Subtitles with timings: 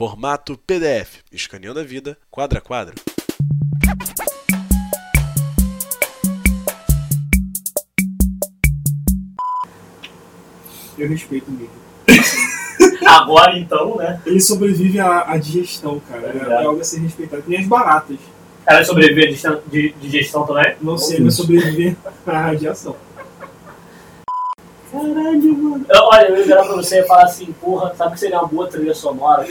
[0.00, 2.94] Formato PDF, escaneando a vida, quadro a quadro.
[10.98, 12.96] Eu respeito o Mickey.
[13.06, 14.20] Agora então, né?
[14.26, 16.28] Ele sobrevive à, à digestão, cara.
[16.28, 17.42] É, é algo a ser respeitado.
[17.42, 18.16] Que nem as baratas.
[18.66, 20.76] Ela sobrevive a digestão- de digestão também?
[20.80, 22.96] Não sei, mas sobreviver à radiação.
[24.92, 25.86] Caralho, mano.
[25.88, 28.48] Eu- olha, eu ia virar pra você e falar assim, porra, sabe que seria uma
[28.48, 29.46] boa trilha sonora?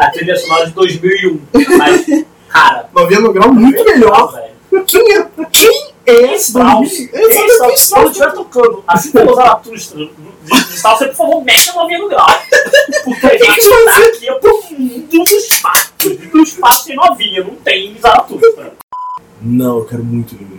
[0.00, 1.40] A trilha sonora de 2001.
[1.78, 4.32] Mas, cara, 90 graus muito melhor.
[4.32, 4.84] velho.
[4.86, 7.00] Quem é, quem é esse Strauss.
[7.00, 7.06] É
[7.56, 8.10] Quando Strauss.
[8.10, 10.12] estiver tocando, assim como usar a Tustra de,
[10.74, 12.26] Strauss, você, por favor, mexa no 90 grau.
[13.04, 15.92] Porque a gente tá aqui pro mundo do espaço.
[16.32, 18.74] Do espaço tem novinha, não tem Zaratustra.
[19.42, 20.56] Não, eu quero muito o livro.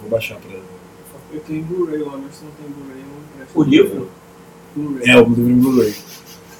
[0.00, 0.56] Vou baixar pra
[1.32, 3.62] Eu tenho Blu-ray lá, mas se não tem Blu-ray, eu não.
[3.62, 4.10] O livro?
[4.78, 5.10] Blu-ray.
[5.10, 5.94] É, o livro em Blu-ray.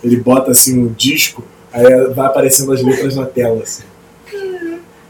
[0.05, 1.85] Ele bota assim um disco, aí
[2.15, 3.83] vai aparecendo as letras na tela, assim.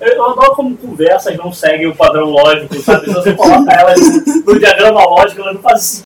[0.00, 3.06] Eu adoro como conversas não seguem o padrão lógico, sabe?
[3.06, 3.98] Se você coloca elas
[4.46, 6.02] no, diagrama lógico, elas não fazem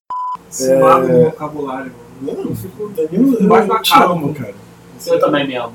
[0.49, 0.79] Se É.
[0.79, 1.91] mago no vocabulário,
[2.21, 2.37] mano.
[2.43, 2.91] Não, eu fico.
[2.97, 4.33] Eu da te cara, amo, mano.
[4.33, 4.55] cara.
[5.05, 5.73] Eu também me amo.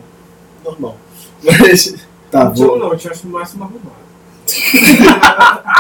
[0.65, 0.97] Normal.
[1.45, 1.95] Mas.
[2.31, 2.79] Tá, Não, vou.
[2.79, 4.09] não, eu te acho no máximo arrumado.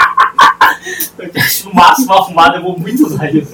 [1.19, 3.51] Eu acho no máximo arrumado, eu vou muito usar isso.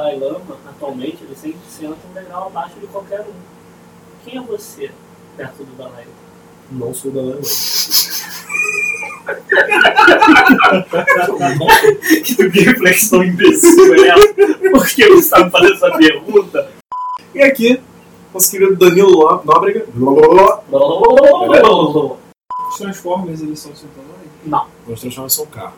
[0.00, 3.34] O Dalai Lama, atualmente, ele sempre senta um degrau abaixo de qualquer um.
[4.24, 4.90] Quem é você
[5.36, 6.86] perto do Dalai Lama?
[6.86, 7.40] Não sou da Lama.
[12.24, 14.34] que reflexão imbecil é essa?
[14.70, 16.70] Por que você está me fazendo essa pergunta?
[17.34, 17.78] E aqui,
[18.32, 19.86] nosso querido Danilo Nó- Nóbrega.
[22.70, 24.08] Os Transformers, eles são sintomas?
[24.46, 25.74] Não, Nós transformamos são carros.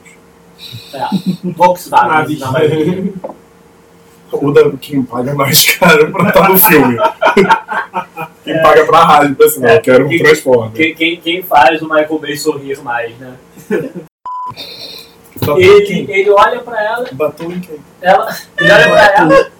[0.95, 1.09] é.
[1.57, 2.39] Volkswagen.
[2.39, 3.13] Naves.
[4.33, 6.97] O da quem paga mais caro pra estar no filme.
[8.45, 9.77] Quem paga pra rádio, pra assim, É.
[9.77, 10.73] eu quero um Quem- Transformer.
[10.73, 13.35] Quem, quem, quem faz o Michael Bay sorrir mais, né?
[15.57, 17.77] Ele, ele olha pra ela, Batom em quem?
[18.01, 19.51] ela ele olha pra ela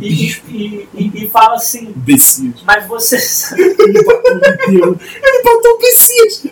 [0.00, 2.52] e, e, e, e fala assim, Imbecil.
[2.64, 3.62] mas você sabe.
[3.62, 6.46] Ele botou Bessias.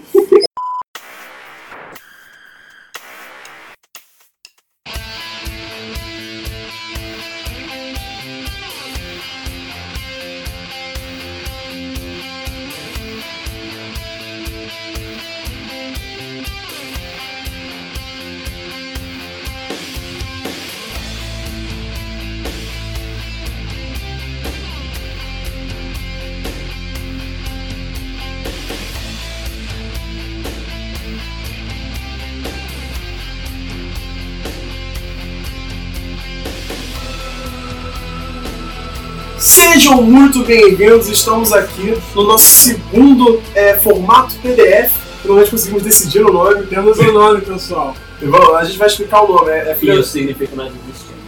[39.84, 44.90] Sejam muito bem-vindos, estamos aqui no nosso segundo é, formato PDF.
[45.20, 46.62] Finalmente conseguimos decidir o nome.
[46.68, 47.94] Temos o nome, pessoal.
[48.18, 51.22] E vamos- A gente vai explicar o nome, é, é filho- Isso significa nós existimos.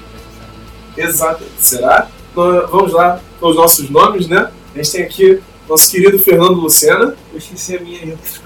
[0.97, 1.45] Exato.
[1.59, 2.09] Será?
[2.33, 4.51] Então, vamos lá com os nossos nomes, né?
[4.75, 5.39] A gente tem aqui
[5.69, 7.15] nosso querido Fernando Lucena.
[7.33, 8.41] Eu esqueci a minha intro.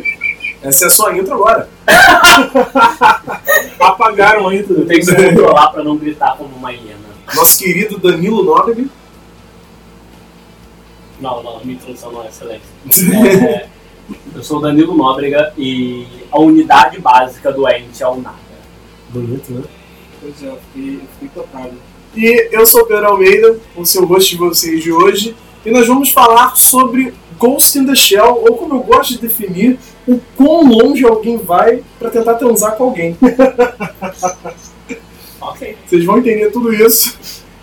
[0.64, 1.68] Essa é a sua intro agora.
[3.78, 4.78] Apagaram a intro.
[4.80, 6.96] Eu tenho que me controlar pra não gritar como uma hiena.
[7.34, 8.86] Nosso querido Danilo Nóbrega.
[11.20, 12.62] Não, não, a minha introdução não é excelente.
[13.14, 13.68] É,
[14.34, 18.36] eu sou o Danilo Nóbrega e a unidade básica do ente é o nada.
[19.10, 19.62] Bonito, né?
[20.20, 21.72] Pois é, eu fiquei, eu fiquei tocado.
[22.14, 25.36] E eu sou o Pedro Almeida, o seu host de vocês de hoje.
[25.64, 29.78] E nós vamos falar sobre Ghost in the Shell, ou como eu gosto de definir,
[30.06, 33.16] o quão longe alguém vai pra tentar transar com alguém.
[35.40, 35.76] Ok.
[35.84, 37.18] Vocês vão entender tudo isso.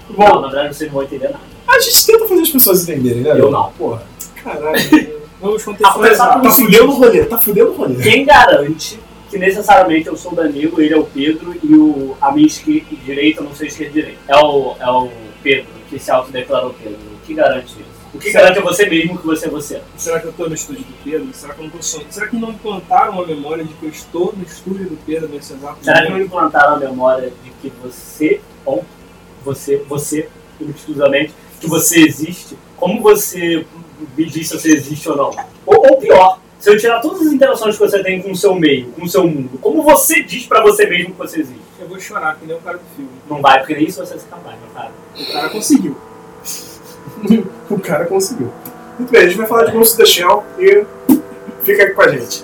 [0.09, 1.49] Não, Bom, na verdade vocês não vão entender nada.
[1.79, 3.31] A gente tenta fazer as pessoas entenderem, né?
[3.40, 3.72] Eu não.
[3.73, 4.03] Porra,
[4.44, 5.19] caralho.
[5.41, 6.41] Vamos Ah, contextualizar.
[6.41, 7.95] tá fudendo o rolê, tá fudendo o rolê.
[8.03, 12.31] Quem garante que necessariamente eu sou o Danilo, ele é o Pedro e o, a
[12.31, 14.20] minha esquerda e direita, não sei esquerda e direita.
[14.28, 15.09] É o, é o
[15.41, 16.97] Pedro, que se autodeclarou Pedro.
[17.16, 17.99] O que garante isso?
[18.14, 19.82] O que garante é você mesmo que você é você?
[19.96, 21.28] Será que eu estou no estúdio do Pedro?
[21.32, 22.11] Será que eu não tô sonhando?
[22.11, 25.53] Será que não implantaram a memória de que eu estou no estúdio do Pedro nesse
[25.53, 26.25] exato Será que não momento?
[26.28, 28.84] implantaram a memória de que você, ou
[29.46, 30.28] você, você,
[30.59, 32.58] exclusivamente, que você existe?
[32.78, 33.66] Como você
[34.17, 35.32] me diz se você existe ou não?
[35.66, 38.56] Ou, ou pior, se eu tirar todas as interações que você tem com o seu
[38.56, 41.61] meio, com o seu mundo, como você diz pra você mesmo que você existe?
[41.79, 43.11] Eu vou chorar, que nem o cara do filme.
[43.29, 44.91] Não vai, porque nem isso você é capaz, meu cara.
[45.17, 45.97] O cara conseguiu.
[47.70, 48.52] O cara conseguiu.
[48.97, 50.85] Muito bem, a gente vai falar de Ghost in the Shell e
[51.64, 52.44] fica aqui com a gente.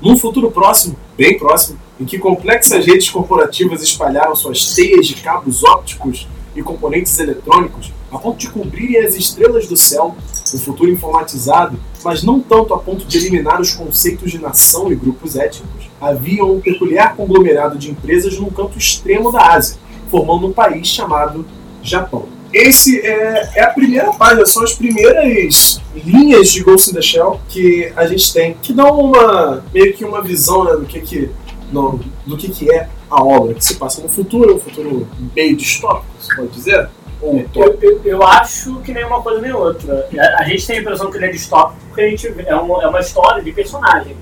[0.00, 5.64] Num futuro próximo, bem próximo, em que complexas redes corporativas espalharam suas teias de cabos
[5.64, 10.16] ópticos e componentes eletrônicos a ponto de cobrirem as estrelas do céu,
[10.54, 14.94] um futuro informatizado, mas não tanto a ponto de eliminar os conceitos de nação e
[14.94, 19.76] grupos étnicos, havia um peculiar conglomerado de empresas num canto extremo da Ásia,
[20.10, 21.44] formando um país chamado
[21.82, 22.37] Japão.
[22.52, 27.40] Esse é, é a primeira página, são as primeiras linhas de Ghost in the Shell
[27.48, 31.30] que a gente tem, que dão uma meio que uma visão né, do que que
[31.70, 35.06] no, do que, que é a obra, que se passa no futuro, um futuro
[35.36, 36.88] meio distópico, se pode dizer?
[37.20, 40.08] Ou Eu, eu, eu acho que nem uma coisa nem outra.
[40.18, 42.82] A, a gente tem a impressão que ele é distópico porque a gente é uma,
[42.82, 44.16] é uma história de personagem.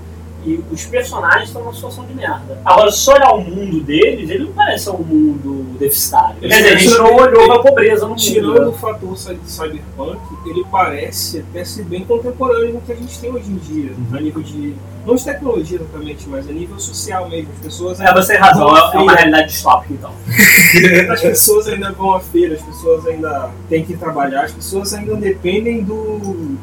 [0.47, 2.57] E os personagens estão numa situação de merda.
[2.63, 6.37] Agora, se olhar o mundo deles, ele não parece ser um mundo deficitário.
[6.39, 8.19] Quer dizer, a gente não olhou a pobreza no mundo.
[8.19, 8.67] Tirando né?
[8.67, 13.19] o fator cy- cyberpunk, ele parece até ser bem contemporâneo com o que a gente
[13.19, 14.73] tem hoje em dia, a nível de.
[15.05, 17.49] não de tecnologia exatamente, mas a nível social mesmo.
[17.57, 20.11] As pessoas É, você tem razão, é é uma realidade distópica, então.
[21.11, 25.15] As pessoas ainda vão à feira, as pessoas ainda têm que trabalhar, as pessoas ainda
[25.15, 26.59] dependem do, do,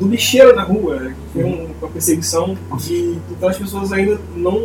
[0.00, 1.14] do lixeiro na rua, né?
[1.32, 3.05] que tem um- uma perseguição de.
[3.30, 4.60] Então as pessoas ainda não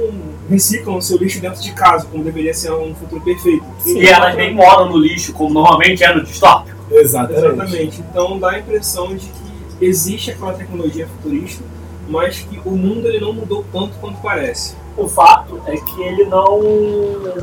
[0.49, 3.63] reciclam o seu lixo dentro de casa, como deveria ser um futuro perfeito.
[3.85, 6.77] E elas nem moram no lixo, como normalmente é no distópico.
[6.91, 7.45] Exatamente.
[7.45, 8.01] Exatamente.
[8.09, 11.63] Então dá a impressão de que existe aquela tecnologia futurista,
[12.07, 14.75] mas que o mundo ele não mudou tanto quanto parece.
[14.97, 16.59] O fato é que ele não.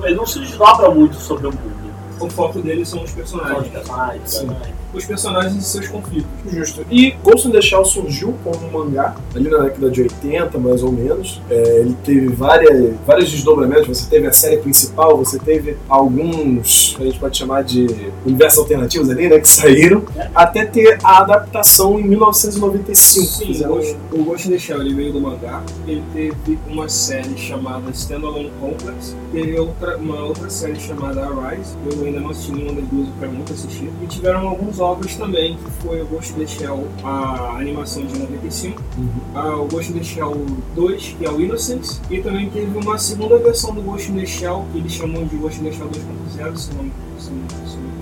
[0.04, 1.78] ele não se desdobra muito sobre o mundo.
[2.20, 4.46] O foco deles são os São os personagens.
[4.92, 6.28] Os personagens e seus conflitos.
[6.50, 6.84] Justo.
[6.90, 10.82] E Ghost in the Shell surgiu como um mangá, ali na década de 80, mais
[10.82, 11.40] ou menos.
[11.50, 13.86] É, ele teve várias, vários desdobramentos.
[13.86, 17.86] Você teve a série principal, você teve alguns, a gente pode chamar de
[18.24, 20.02] universos alternativos ali, né, que saíram,
[20.34, 23.26] até ter a adaptação em 1995.
[23.26, 25.62] Sim, o o Ghost in the Shell ele veio do mangá.
[25.86, 29.16] Ele teve uma série chamada Standalone Complex.
[29.32, 31.76] Teve outra, uma outra série chamada Arise.
[31.90, 33.90] Eu ainda não assisti nenhuma das duas, eu quero muito assistir.
[34.02, 38.18] E tiveram alguns ovos também, que foi o Ghost in the Shell, a animação de
[38.18, 38.82] 95.
[38.96, 39.62] Uhum.
[39.62, 42.00] o Ghost in the Shell 2, que é o Innocence.
[42.10, 45.36] E também teve uma segunda versão do Ghost in the Shell, que eles chamam de
[45.36, 46.90] Ghost in the Shell 2.0, se não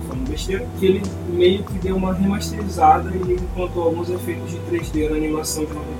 [0.07, 0.67] falando besteira.
[0.79, 5.65] Que ele meio que deu uma remasterizada e implantou alguns efeitos de 3D na animação
[5.65, 5.96] de 95.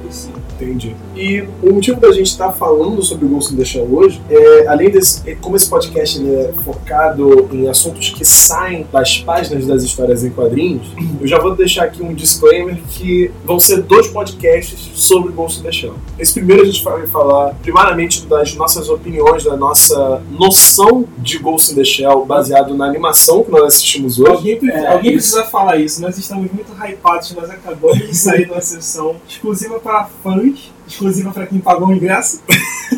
[0.59, 0.95] Entendi.
[1.15, 4.68] E o motivo da gente estar falando sobre o Ghost in the Shell hoje é,
[4.68, 9.83] além desse, é, como esse podcast é focado em assuntos que saem das páginas das
[9.83, 10.88] histórias em quadrinhos,
[11.21, 15.63] eu já vou deixar aqui um disclaimer que vão ser dois podcasts sobre Ghost in
[15.63, 15.94] the Shell.
[16.18, 21.71] Esse primeiro a gente vai falar primariamente das nossas opiniões, da nossa noção de Ghost
[21.71, 24.31] in the Shell baseado na animação que nós assistimos hoje.
[24.31, 26.01] Alguém, pre- É, alguém precisa falar isso.
[26.01, 31.32] Nós estamos muito hypados, nós acabamos de sair de uma sessão exclusiva para fãs, exclusiva
[31.32, 32.42] para quem pagou o ingresso.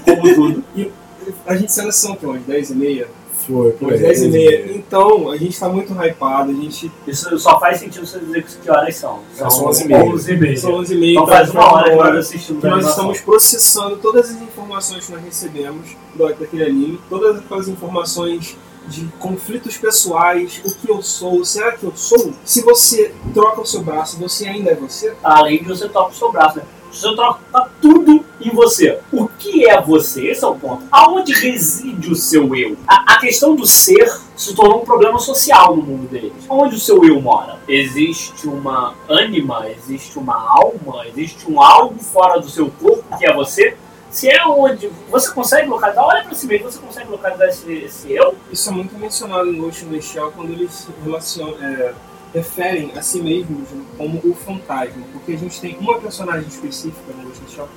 [0.06, 0.64] Como tudo.
[1.46, 3.08] A gente saiu na sessão aqui, umas 10 e meia.
[3.46, 4.72] Foi, Umas aí, 10 e meia.
[4.76, 8.56] Então, a gente está muito hypado, a gente Isso só faz sentido você dizer que
[8.58, 9.20] que horas são.
[9.38, 10.04] É, são 11 e meia.
[10.04, 10.58] 11 e meia.
[10.58, 13.22] São 11 e meia, Então tá faz uma hora que nós assistimos que nós estamos
[13.22, 18.58] processando todas as informações que nós recebemos do, daquele anime, todas aquelas informações
[18.88, 22.34] de conflitos pessoais, o que eu sou, será que eu sou?
[22.44, 25.14] Se você troca o seu braço, você ainda é você?
[25.24, 26.64] Além de você tocar o seu braço, né?
[26.92, 29.00] Você troca tudo em você.
[29.12, 30.28] O que é você?
[30.28, 30.84] Esse é o ponto.
[30.92, 32.78] Aonde reside o seu eu?
[32.88, 36.34] A, a questão do ser se tornou um problema social no mundo deles.
[36.50, 37.60] Onde o seu eu mora?
[37.68, 39.70] Existe uma ânima?
[39.70, 41.06] Existe uma alma?
[41.08, 43.76] Existe um algo fora do seu corpo que é você?
[44.10, 48.12] Se é onde você consegue localizar, olha pra si mesmo, você consegue localizar esse, esse
[48.12, 48.36] eu?
[48.52, 51.94] Isso é muito mencionado in the Shell quando eles se relacionam, é,
[52.34, 53.68] referem a si mesmos
[53.98, 57.70] como o fantasma, porque a gente tem uma personagem específica no Ghost in the Shell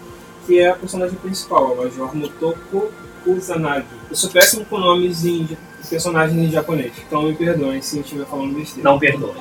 [0.47, 2.91] que é a personagem principal, a Major Motoko
[3.25, 3.87] Kusanagi.
[4.11, 5.49] Eu sou péssimo com nomes em
[5.89, 8.89] personagens em japonês, então me perdoem se eu estiver falando besteira.
[8.89, 9.33] Não perdoe.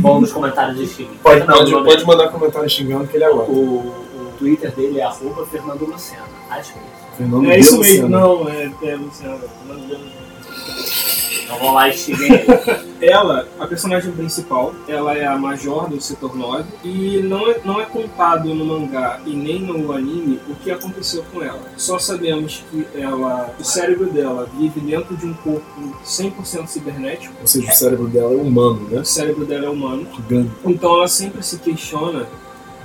[0.00, 1.08] Vão nos comentários de Steam.
[1.22, 3.50] Pode, Não, pode, pode mandar comentário xingando que ele é agora.
[3.50, 6.22] O, o Twitter dele é arroba Fernando Lucena.
[6.50, 7.16] Acho que é isso.
[7.16, 9.40] Fernando É isso mesmo, não, é, é Luciano.
[11.46, 12.86] Então vamos lá e ele.
[12.98, 17.78] Ela, a personagem principal, ela é a Major do Setor 9 e não é, não
[17.78, 21.60] é contado no mangá e nem no anime o que aconteceu com ela.
[21.76, 27.34] Só sabemos que ela, o cérebro dela vive dentro de um corpo 100% cibernético.
[27.38, 29.00] Ou seja, o cérebro dela é humano, né?
[29.00, 30.06] O cérebro dela é humano.
[30.16, 30.50] Gigante.
[30.64, 32.26] Então ela sempre se questiona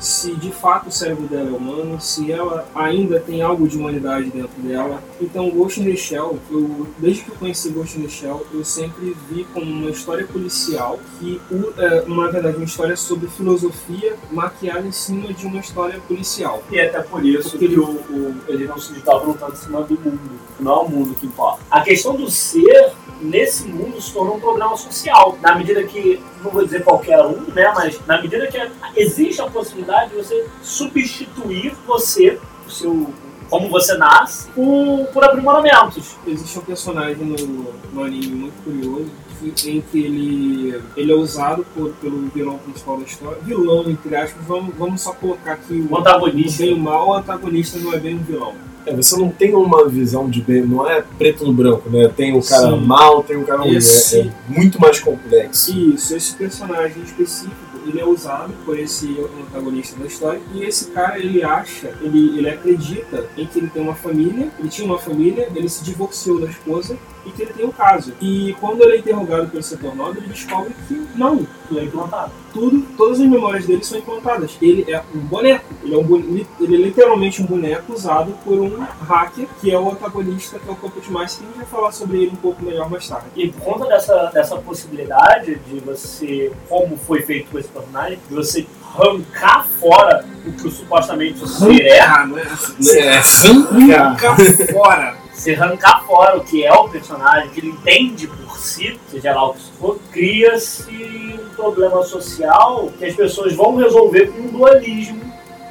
[0.01, 4.31] se de fato o cérebro dela é humano, se ela ainda tem algo de humanidade
[4.31, 5.01] dentro dela.
[5.21, 8.65] Então, Ghost in the Shell, eu, desde que eu conheci Ghost in the Shell, eu
[8.65, 11.39] sempre vi como uma história policial que,
[11.77, 16.63] é, na verdade, uma história sobre filosofia maquiada em cima de uma história policial.
[16.71, 19.93] E até por isso que o, o, ele não se estavam tanto em cima do
[19.99, 20.41] mundo.
[20.59, 21.61] Não é o mundo que importa.
[21.69, 25.37] A questão do ser nesse mundo se tornou um programa social.
[25.41, 27.71] Na medida que, não vou dizer qualquer um, né?
[27.75, 28.57] Mas na medida que
[28.95, 33.13] existe a possibilidade de você substituir você, o seu,
[33.49, 36.15] como você nasce, por, por aprimoramentos.
[36.25, 39.11] Existe um personagem no, no anime muito curioso
[39.43, 43.37] em que ele, ele é usado por, pelo vilão principal da história.
[43.43, 46.63] Vilão, entre aspas, vamos, vamos só colocar aqui o, O o antagonista.
[46.63, 47.09] bem e o mal.
[47.09, 48.53] O antagonista não é bem um vilão.
[48.85, 52.07] É, você não tem uma visão de bem, não é preto no branco, né?
[52.07, 52.85] Tem o cara Sim.
[52.85, 53.77] mal, tem o cara ruim.
[53.77, 55.71] É, é muito mais complexo.
[55.71, 61.17] Isso, esse personagem específico, ele é usado por esse antagonista da história e esse cara,
[61.17, 65.49] ele acha, ele, ele acredita em que ele tem uma família, ele tinha uma família,
[65.55, 68.13] ele se divorciou da esposa e que ele tem um caso.
[68.21, 72.31] E quando ele é interrogado pelo setor nobre, ele descobre que não, Tudo é implantado.
[72.53, 74.57] tudo, todas as memórias dele são implantadas.
[74.61, 78.77] Ele é um boneco, ele é, um ele é literalmente um boneco usado por um
[79.07, 81.91] hacker, que é o antagonista, que é o Puppet Master, que a gente vai falar
[81.91, 83.27] sobre ele um pouco melhor mais tarde.
[83.35, 88.35] E por conta dessa, dessa possibilidade de você, como foi feito com esse personagem, de
[88.35, 92.97] você arrancar fora o que supostamente o ser é, Ah, não é assim.
[92.97, 94.29] É, arranca.
[94.29, 95.15] Arranca fora.
[95.33, 99.49] se arrancar fora o que é o personagem, que ele entende por si, seja lá
[99.49, 104.47] o que isso for, cria-se um problema social que as pessoas vão resolver com um
[104.47, 105.21] dualismo.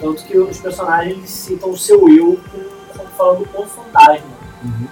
[0.00, 4.40] Tanto que os personagens citam o seu eu com- como falando com fantasma.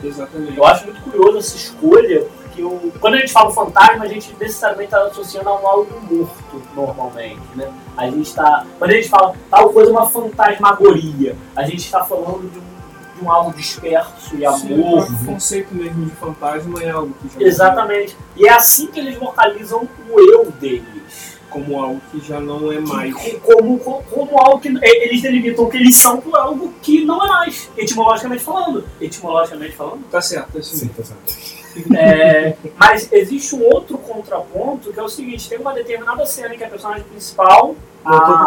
[0.04, 0.56] Exatamente.
[0.56, 2.26] Eu acho muito curioso essa escolha,
[2.58, 6.00] porque o- quando a gente fala fantasma, a gente necessariamente está associando a um algo
[6.10, 7.70] morto, normalmente, né?
[7.96, 8.64] A gente está...
[8.78, 13.24] Quando a gente fala tal coisa, uma fantasmagoria, a gente está falando de um, de
[13.24, 15.04] um algo disperso e amor.
[15.10, 18.16] o conceito mesmo de fantasma é algo que já Exatamente.
[18.36, 21.38] E é assim que eles localizam o eu deles.
[21.50, 23.14] como algo que já não é mais.
[23.42, 27.24] Como, como, como algo que eles delimitam o que eles são por algo que não
[27.24, 28.84] é mais, etimologicamente falando.
[29.00, 30.04] Etimologicamente falando.
[30.10, 30.76] Tá certo, é assim.
[30.76, 31.67] Sim, tá certo.
[31.96, 36.58] É, mas existe um outro contraponto que é o seguinte: tem uma determinada cena em
[36.58, 38.44] que a personagem principal a-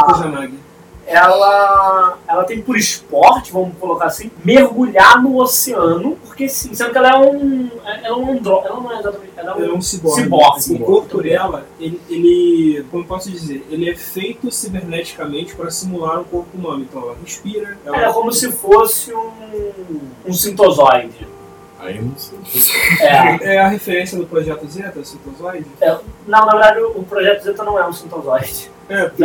[1.07, 6.97] ela, ela tem por esporte, vamos colocar assim, mergulhar no oceano, porque sim, sendo que
[6.97, 7.69] ela é um.
[7.83, 9.31] Ela é um andro, ela não é exatamente.
[9.35, 10.21] Ela é Ela é um um ciborgue.
[10.21, 10.73] ciborgue.
[10.75, 16.19] O corpo dela, ele, ele- como eu posso dizer, ele é feito ciberneticamente para simular
[16.21, 16.83] um corpo humano.
[16.87, 19.31] Então ela respira, ela Ela é como se fosse um,
[20.27, 21.27] um sintozoide.
[21.81, 22.37] Aí eu não sei.
[23.01, 23.55] É.
[23.55, 25.65] É a referência do projeto Zeta, o Sintozoide?
[26.27, 28.69] Não, na verdade, o projeto Zeta não é um sintozoide.
[28.87, 29.23] É, que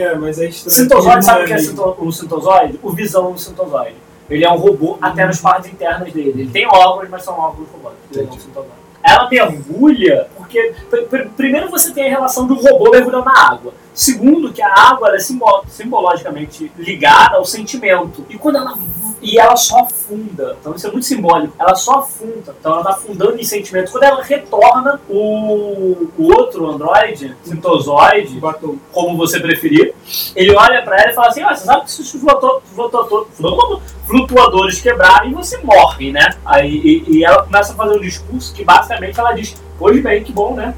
[0.00, 0.74] é, mas é estranho.
[0.76, 2.80] Sintozoide, sabe o que é sinto- um sintozoide?
[2.82, 3.96] O Visão é um sintozoide.
[4.30, 6.30] Ele é um robô até nas partes internas dele.
[6.30, 8.16] Ele tem órgãos, mas são órgãos robóticos.
[8.16, 8.82] Ele é um sintozoide.
[9.04, 13.74] Ela mergulha, porque pr- pr- primeiro você tem a relação do robô mergulhando na água.
[13.94, 18.24] Segundo, que a água é simbo- simbologicamente ligada ao sentimento.
[18.30, 18.76] E quando ela
[19.24, 20.56] e ela só afunda.
[20.60, 21.54] Então isso é muito simbólico.
[21.56, 22.56] Ela só afunda.
[22.58, 23.92] Então ela tá afundando em sentimento.
[23.92, 28.40] Quando ela retorna, o, o outro androide, sintozoide,
[28.90, 29.94] como você preferir,
[30.34, 33.26] ele olha pra ela e fala assim: ah, você sabe que se os flutuador- flutuador-
[33.32, 36.30] flu- flutuadores quebrarem, você morre, né?
[36.44, 36.76] Aí
[37.08, 40.32] e, e ela começa a fazer um discurso que basicamente ela diz: Pois bem, que
[40.32, 40.74] bom, né?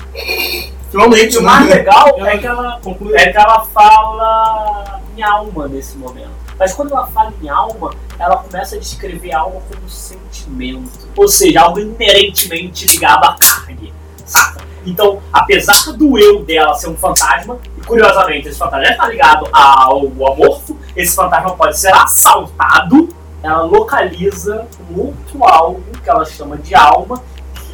[0.94, 1.74] E Finalmente, o mais né?
[1.74, 2.80] legal é que ela,
[3.14, 6.30] é que ela fala em alma nesse momento.
[6.56, 11.08] Mas quando ela fala em alma, ela começa a descrever a alma como sentimento.
[11.16, 13.92] Ou seja, algo inerentemente ligado à carne.
[14.24, 14.62] Saca?
[14.86, 20.06] Então, apesar do eu dela ser um fantasma, e curiosamente esse fantasma está ligado ao
[20.06, 23.08] amorfo, esse fantasma pode ser assaltado,
[23.42, 27.20] ela localiza um outro algo que ela chama de alma,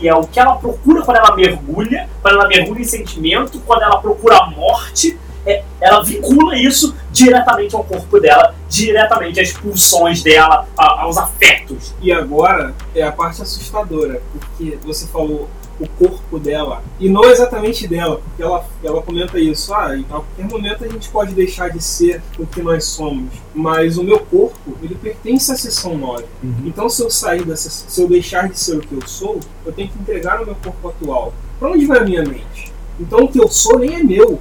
[0.00, 3.82] que é o que ela procura quando ela mergulha, quando ela mergulha em sentimento, quando
[3.82, 10.22] ela procura a morte, é, ela vincula isso diretamente ao corpo dela, diretamente às pulsões
[10.22, 11.94] dela, a- aos afetos.
[12.00, 15.48] E agora é a parte assustadora, porque você falou
[15.80, 20.46] o corpo dela, e não exatamente dela, porque ela, ela comenta isso, ah, em qualquer
[20.46, 24.76] momento a gente pode deixar de ser o que nós somos, mas o meu corpo,
[24.82, 26.24] ele pertence à seção 9.
[26.42, 26.54] Uhum.
[26.66, 29.72] Então se eu sair dessa, se eu deixar de ser o que eu sou, eu
[29.72, 31.32] tenho que entregar o meu corpo atual.
[31.58, 32.72] Pra onde vai a minha mente?
[32.98, 34.38] Então o que eu sou nem é meu.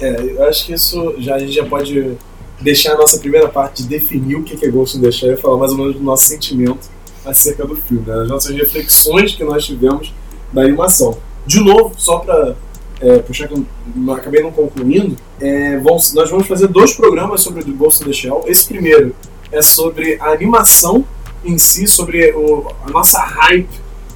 [0.00, 2.16] É, eu acho que isso já, a gente já pode
[2.60, 5.34] deixar a nossa primeira parte de definir o que que é Ghost in the Shell
[5.34, 6.88] e falar mais ou menos do nosso sentimento
[7.24, 8.22] acerca do filme, né?
[8.22, 10.14] as nossas reflexões que nós tivemos
[10.52, 11.16] da animação.
[11.46, 12.54] De novo, só pra
[13.00, 17.62] é, puxar que eu acabei não concluindo, é, vamos, nós vamos fazer dois programas sobre
[17.62, 18.44] o Ghost in the Shell.
[18.46, 19.14] Esse primeiro
[19.50, 21.04] é sobre a animação
[21.44, 23.68] em si, sobre o, a nossa hype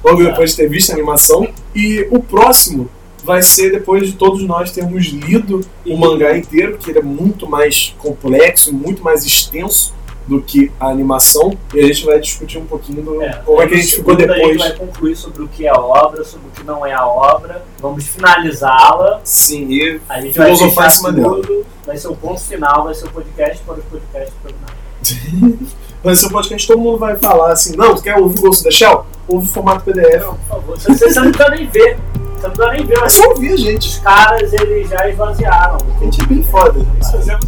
[0.03, 1.47] logo depois de ter visto a animação.
[1.73, 2.89] E o próximo
[3.23, 7.49] vai ser depois de todos nós termos lido o mangá inteiro, que ele é muito
[7.49, 9.93] mais complexo, muito mais extenso
[10.27, 11.57] do que a animação.
[11.73, 14.31] E a gente vai discutir um pouquinho do, como é que a gente ficou segundo,
[14.33, 14.57] A gente depois.
[14.61, 17.63] vai concluir sobre o que é a obra, sobre o que não é a obra.
[17.79, 19.21] Vamos finalizá-la.
[19.23, 21.65] Sim, e A gente vai filosofar em cima tudo.
[21.85, 25.73] Vai ser o ponto final, vai ser o podcast para os podcasts terminados.
[26.03, 28.61] Vai ser um podcast todo mundo vai falar assim: não, tu quer ouvir o Ghost
[28.61, 29.05] the Shell?
[29.25, 30.21] Ouve o formato PDF.
[30.21, 30.77] Não, por favor.
[30.77, 31.97] Você, você não precisa nem ver.
[32.35, 32.97] Você não precisa nem ver.
[33.03, 33.87] É só ouvir, gente.
[33.87, 35.77] os caras, eles já esvaziaram.
[36.01, 36.85] A gente é bem foda.
[37.01, 37.47] Se fizermos, a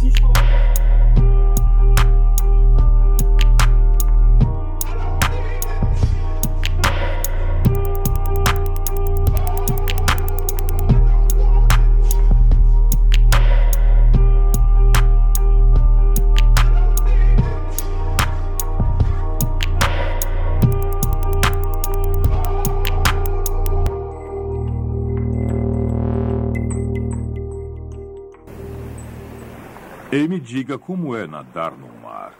[30.16, 32.32] E me diga como é nadar no mar.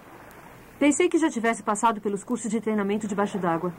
[0.78, 3.71] Pensei que já tivesse passado pelos cursos de treinamento debaixo d'água.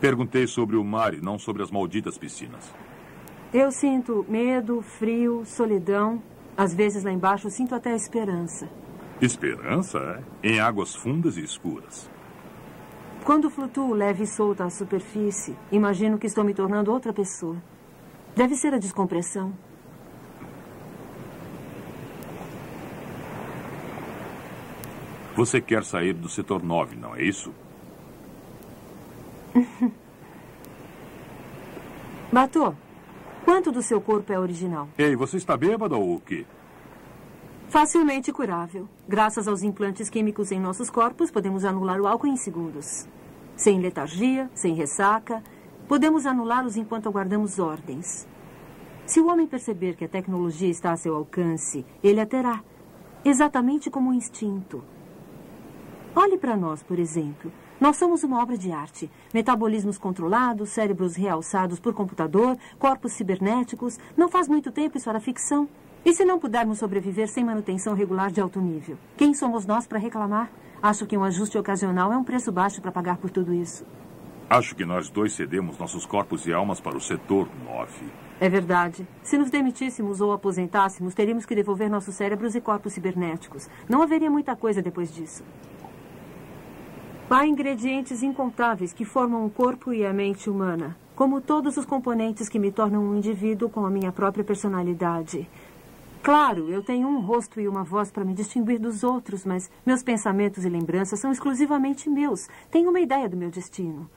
[0.00, 2.72] Perguntei sobre o mar e não sobre as malditas piscinas.
[3.52, 6.22] Eu sinto medo, frio, solidão.
[6.56, 8.70] Às vezes lá embaixo sinto até esperança.
[9.20, 9.98] Esperança,
[10.42, 10.48] é?
[10.48, 12.10] Em águas fundas e escuras.
[13.22, 17.62] Quando flutuo leve e solta à superfície, imagino que estou me tornando outra pessoa.
[18.34, 19.52] Deve ser a descompressão.
[25.34, 27.52] Você quer sair do setor 9, não é isso?
[32.30, 32.74] Batô,
[33.44, 34.88] quanto do seu corpo é original?
[34.98, 36.46] Ei, você está bêbado ou o quê?
[37.68, 38.86] Facilmente curável.
[39.08, 43.08] Graças aos implantes químicos em nossos corpos, podemos anular o álcool em segundos.
[43.56, 45.42] Sem letargia, sem ressaca,
[45.88, 48.28] podemos anulá-los enquanto aguardamos ordens.
[49.06, 52.62] Se o homem perceber que a tecnologia está a seu alcance, ele a terá.
[53.24, 54.82] Exatamente como um instinto.
[56.14, 57.50] Olhe para nós, por exemplo.
[57.80, 59.10] Nós somos uma obra de arte.
[59.32, 63.98] Metabolismos controlados, cérebros realçados por computador, corpos cibernéticos.
[64.14, 65.66] Não faz muito tempo isso era ficção.
[66.04, 68.98] E se não pudermos sobreviver sem manutenção regular de alto nível?
[69.16, 70.50] Quem somos nós para reclamar?
[70.82, 73.86] Acho que um ajuste ocasional é um preço baixo para pagar por tudo isso.
[74.50, 77.88] Acho que nós dois cedemos nossos corpos e almas para o setor 9.
[78.38, 79.06] É verdade.
[79.22, 83.70] Se nos demitíssemos ou aposentássemos, teríamos que devolver nossos cérebros e corpos cibernéticos.
[83.88, 85.42] Não haveria muita coisa depois disso.
[87.30, 92.48] Há ingredientes incontáveis que formam o corpo e a mente humana, como todos os componentes
[92.48, 95.48] que me tornam um indivíduo com a minha própria personalidade.
[96.22, 100.02] Claro, eu tenho um rosto e uma voz para me distinguir dos outros, mas meus
[100.02, 102.48] pensamentos e lembranças são exclusivamente meus.
[102.70, 104.08] Tenho uma ideia do meu destino.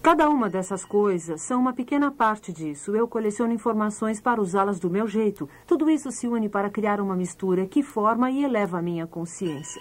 [0.00, 2.94] Cada uma dessas coisas são uma pequena parte disso.
[2.94, 5.48] Eu coleciono informações para usá-las do meu jeito.
[5.66, 9.80] Tudo isso se une para criar uma mistura que forma e eleva a minha consciência.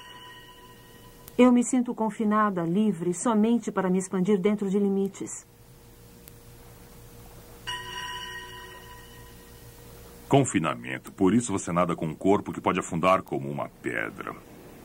[1.38, 5.46] Eu me sinto confinada, livre, somente para me expandir dentro de limites.
[10.28, 11.12] Confinamento.
[11.12, 14.34] Por isso você nada com um corpo que pode afundar como uma pedra.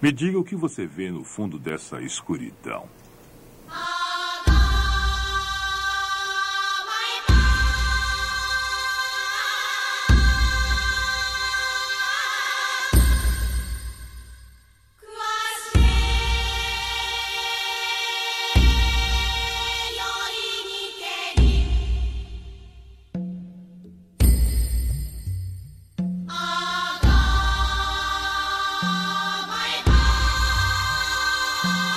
[0.03, 2.89] Me diga o que você vê no fundo dessa escuridão.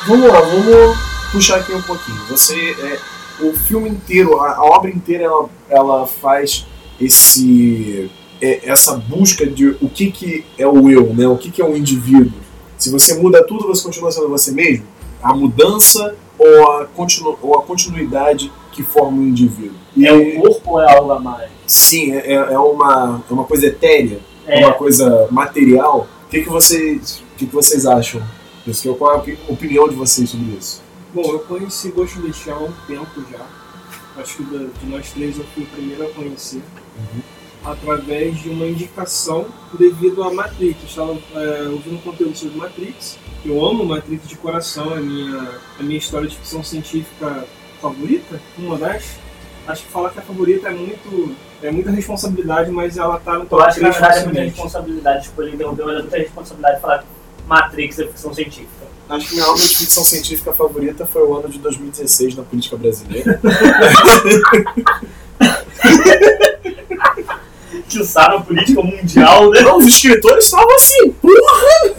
[0.10, 0.98] Vamos lá, vamos
[1.32, 2.18] puxar aqui um pouquinho.
[2.32, 3.00] Você, é,
[3.46, 6.66] o filme inteiro, a, a obra inteira, ela, ela faz
[7.00, 8.10] esse,
[8.42, 11.28] é, essa busca de o que, que é o eu, né?
[11.28, 12.34] O que, que é o indivíduo.
[12.76, 14.84] Se você muda tudo, você continua sendo você mesmo?
[15.22, 19.78] A mudança ou a, continu, ou a continuidade que forma o indivíduo?
[19.96, 21.52] E É o corpo ou é algo a mais?
[21.68, 24.58] Sim, é, é uma, é uma coisa etérea, É.
[24.66, 26.08] uma coisa material.
[26.26, 28.24] O que, que, vocês, o que, que vocês acham
[28.98, 30.82] Qual é a opi- opinião de vocês sobre isso?
[31.14, 33.46] Bom, eu conheci Ghost in the Shell há um tempo já.
[34.22, 36.62] Acho que de nós três eu fui o primeiro a conhecer.
[37.64, 40.78] Através de uma indicação devido a Matrix.
[40.82, 43.18] Eu estava é, ouvindo conteúdo sobre Matrix.
[43.46, 47.46] Eu amo Matrix de coração, é a minha, a minha história de ficção científica
[47.82, 49.18] favorita, uma das.
[49.68, 51.36] Acho que falar que a favorita é muito.
[51.62, 54.26] É muita responsabilidade, mas ela tá no Eu top acho que na 3 verdade é
[54.26, 57.06] muita responsabilidade escolher interromper, mas é muita responsabilidade falar que
[57.50, 58.70] Matrix é ficção científica.
[59.10, 62.78] Acho que minha obra de ficção científica favorita foi o ano de 2016 na política
[62.78, 63.40] brasileira.
[67.88, 69.62] Que usaram a política mundial, né?
[69.62, 71.96] Não, os escritores estavam assim, porra!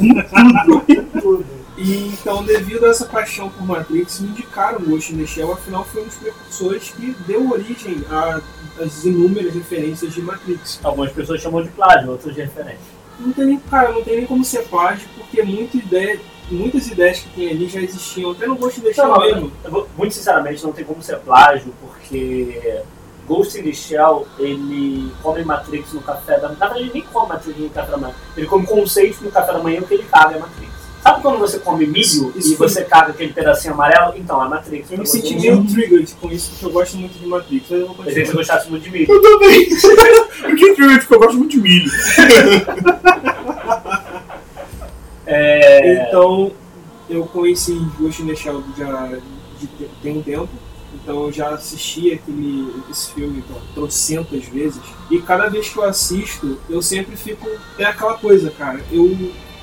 [1.76, 5.52] E então, devido a essa paixão por Matrix, me indicaram o Ghost in the Shell,
[5.52, 8.40] afinal foi um dos precursores que deu origem a-
[8.80, 10.78] às inúmeras referências de Matrix.
[10.84, 12.99] Algumas pessoas chamam de plágio, outras de referência.
[13.20, 16.18] Não tem nem, cara, não tem nem como ser plágio, porque muita ideia,
[16.50, 19.52] muitas ideias que tem ali já existiam, até no Ghost in the Shell mesmo.
[19.68, 22.80] vou- muito sinceramente, não tem como ser plágio, porque
[23.28, 26.56] Ghost in the Shell, ele come Matrix no café da manhã.
[26.58, 28.14] Na verdade, ele nem come Matrix no café da manhã.
[28.36, 30.72] Ele come conceito no café da manhã porque ele caga é Matrix.
[31.02, 34.12] Sabe quando você come milho e você caga aquele pedacinho amarelo?
[34.16, 34.90] Então, é Matrix.
[34.90, 37.86] Eu me senti meio triggered com isso, porque eu gosto muito de Matrix, mas eu
[37.86, 39.10] vou pensei que você gostasse muito de milho.
[39.10, 39.68] Eu também!
[40.42, 41.90] Eu que incrível, porque eu gosto muito de milho.
[45.26, 46.08] É...
[46.08, 46.50] Então,
[47.08, 49.06] eu conheci Ghost in the Shell já
[49.60, 50.48] de, te- tem um tempo.
[50.92, 54.80] Então eu já assisti aquele, esse filme então, trocentas vezes.
[55.08, 57.48] E cada vez que eu assisto, eu sempre fico.
[57.78, 58.80] É aquela coisa, cara.
[58.90, 59.16] Eu,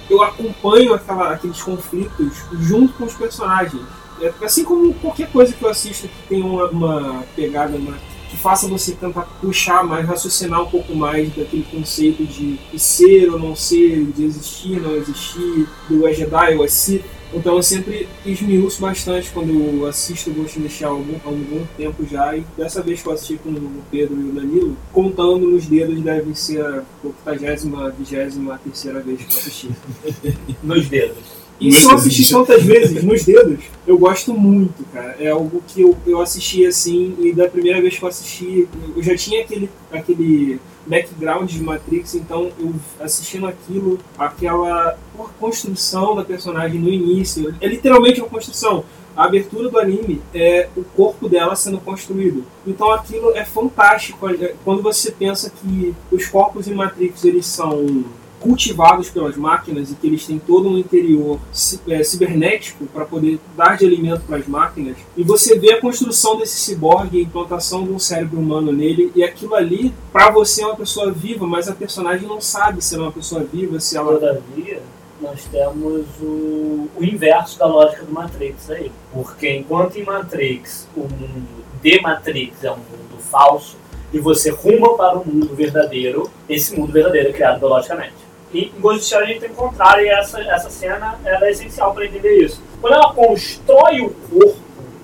[0.10, 3.82] eu acompanho aquela, aqueles conflitos junto com os personagens.
[4.22, 7.96] É, assim como qualquer coisa que eu assisto que tem uma, uma pegada, uma,
[8.30, 13.40] que faça você tentar puxar mais, raciocinar um pouco mais daquele conceito de, ser ou
[13.40, 17.06] não ser, de existir ou não existir, do é Jedi ou é Sith.
[17.34, 21.66] Então eu sempre esmiuço bastante quando eu assisto Ghost in the Shell há algum, algum
[21.78, 22.36] tempo já.
[22.36, 26.02] E dessa vez que eu assisti com o Pedro e o Danilo, contando nos dedos
[26.02, 26.84] deve ser a
[27.26, 29.70] 80 vigésima terceira vez que eu assisti.
[30.64, 31.47] Nos dedos.
[31.60, 35.16] E se eu assisti tantas vezes nos dedos, eu gosto muito, cara.
[35.20, 39.02] É algo que eu, eu assisti assim, e da primeira vez que eu assisti, eu
[39.02, 44.98] já tinha aquele, aquele background de Matrix, então eu assistindo aquilo, aquela
[45.40, 48.84] construção da personagem no início, é literalmente uma construção.
[49.16, 52.46] A abertura do anime é o corpo dela sendo construído.
[52.68, 58.06] Então aquilo é fantástico é, quando você pensa que os corpos em Matrix eles são
[58.40, 61.40] cultivados pelas máquinas e que eles têm todo um interior
[61.88, 64.98] é, cibernético para poder dar de alimento para as máquinas.
[65.16, 69.24] E você vê a construção desse ciborgue, a implantação de um cérebro humano nele, e
[69.24, 73.06] aquilo ali, para você, é uma pessoa viva, mas a personagem não sabe se ela
[73.06, 74.08] é uma pessoa viva, se ela.
[74.18, 74.82] Todavia,
[75.22, 78.92] nós temos o, o inverso da lógica do Matrix aí.
[79.12, 83.78] Porque enquanto em Matrix o mundo de Matrix é um mundo falso
[84.14, 88.27] e você ruma para um mundo verdadeiro, esse mundo verdadeiro é criado biologicamente.
[88.54, 91.94] E em Ghost a gente tem o contrário e essa, essa cena ela é essencial
[91.94, 92.62] para entender isso.
[92.82, 94.58] Quando ela constrói o corpo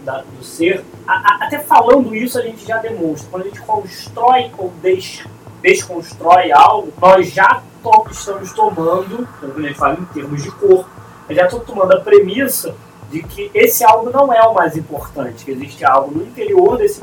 [0.05, 3.27] da- do ser, a- a- até falando isso a gente já demonstra.
[3.29, 5.23] Quando a gente constrói ou des-
[5.61, 10.89] desconstrói algo, nós já to- estamos tomando, quando a gente fala em termos de corpo,
[11.27, 12.75] nós já estamos tomando a premissa
[13.09, 17.01] de que esse algo não é o mais importante, que existe algo no interior desse,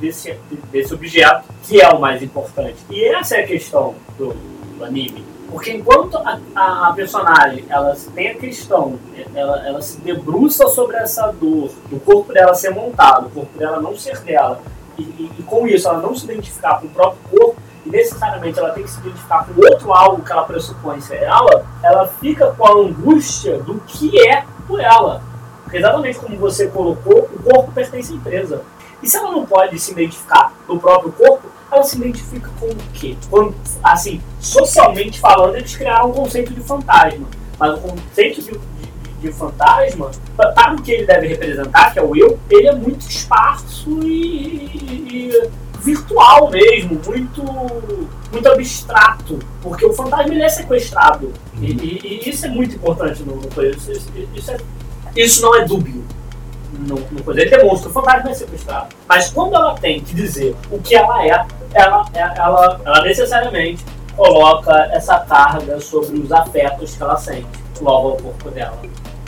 [0.00, 0.34] desse,
[0.70, 2.76] desse objeto que é o mais importante.
[2.90, 5.24] E essa é a questão do, do anime.
[5.50, 8.98] Porque enquanto a, a, a personagem ela tem a questão,
[9.34, 13.80] ela, ela se debruça sobre essa dor, do corpo dela ser montado, o corpo dela
[13.80, 14.60] não ser dela,
[14.98, 18.58] e, e- e com isso ela não se identificar com o próprio corpo, e necessariamente
[18.58, 22.52] ela tem que se identificar com outro algo que ela pressupõe ser ela, ela fica
[22.58, 25.22] com a angústia do que é por ela.
[25.62, 28.62] Porque exatamente como você colocou, o corpo pertence à empresa.
[29.06, 32.76] E se ela não pode se identificar no próprio corpo, ela se identifica com o
[32.92, 33.16] quê?
[33.30, 37.24] Quando, assim, socialmente falando, eles criaram um conceito de fantasma.
[37.56, 42.00] Mas o conceito de, de- de fantasma, pa- para o que ele deve representar, que
[42.00, 44.10] é o eu, ele é muito esparso e,
[45.30, 47.44] e virtual mesmo, muito,
[48.32, 49.38] muito abstrato.
[49.62, 51.32] Porque o fantasma ele é sequestrado.
[51.60, 53.92] E, e- e isso é muito importante no, no isso-
[54.34, 54.56] isso é-
[55.14, 56.02] isso não é dúbio
[56.78, 57.40] no coisa.
[57.40, 58.94] Ele demonstra o fantasma é sequestrado.
[59.08, 63.84] Mas quando ela tem que dizer o que ela é, ela, ela, ela necessariamente
[64.16, 67.46] coloca essa carga sobre os afetos que ela sente
[67.80, 68.80] logo ao corpo dela.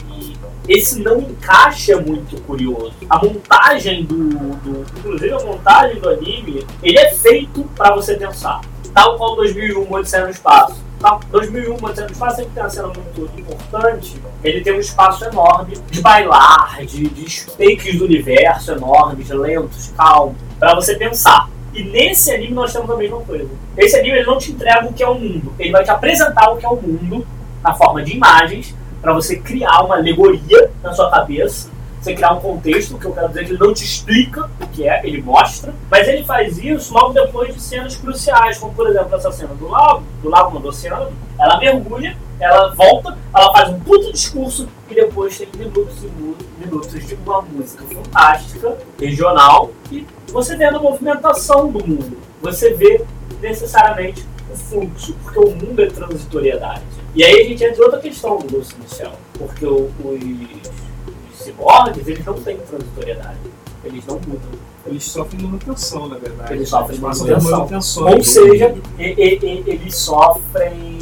[0.09, 0.35] E
[0.67, 2.93] esse não encaixe é muito curioso.
[3.09, 4.85] A montagem do, do.
[4.99, 8.61] Inclusive a montagem do anime, ele é feito para você pensar.
[8.93, 10.88] Tal qual 2001 Odisseia no Espaço.
[10.99, 14.21] Tal, 2001 Odisseia no Espaço sempre tem uma cena muito importante.
[14.43, 20.35] Ele tem um espaço enorme de bailar, de, de takes do universo enormes, lentos, calmos,
[20.59, 21.49] para você pensar.
[21.73, 23.49] E nesse anime nós temos a mesma coisa.
[23.77, 25.53] Esse anime ele não te entrega o que é o mundo.
[25.57, 27.25] Ele vai te apresentar o que é o mundo
[27.63, 32.39] na forma de imagens, para você criar uma alegoria na sua cabeça você criar um
[32.39, 35.73] contexto, que eu quero dizer que ele não te explica o que é, ele mostra,
[35.89, 39.67] mas ele faz isso logo depois de cenas cruciais, como por exemplo essa cena do
[39.67, 44.95] lago, do lago no oceano, ela mergulha, ela volta, ela faz um puto discurso e
[44.95, 51.69] depois tem minutos e minutos de uma música fantástica, regional, e você vê a movimentação
[51.69, 52.17] do mundo.
[52.41, 53.03] Você vê
[53.41, 56.81] necessariamente o fluxo, porque o mundo é transitoriedade.
[57.13, 59.91] E aí a gente entra em outra questão do in the Shell, porque os
[61.53, 63.37] ciborgues, eles não têm transitoriedade.
[63.83, 64.59] Eles não mudam.
[64.85, 66.53] Eles sofrem manutenção, na verdade.
[66.53, 67.39] Eles sofrem manutenção.
[67.41, 68.15] por manutenções.
[68.15, 70.99] Ou seja, e- e- e- eles sofrem.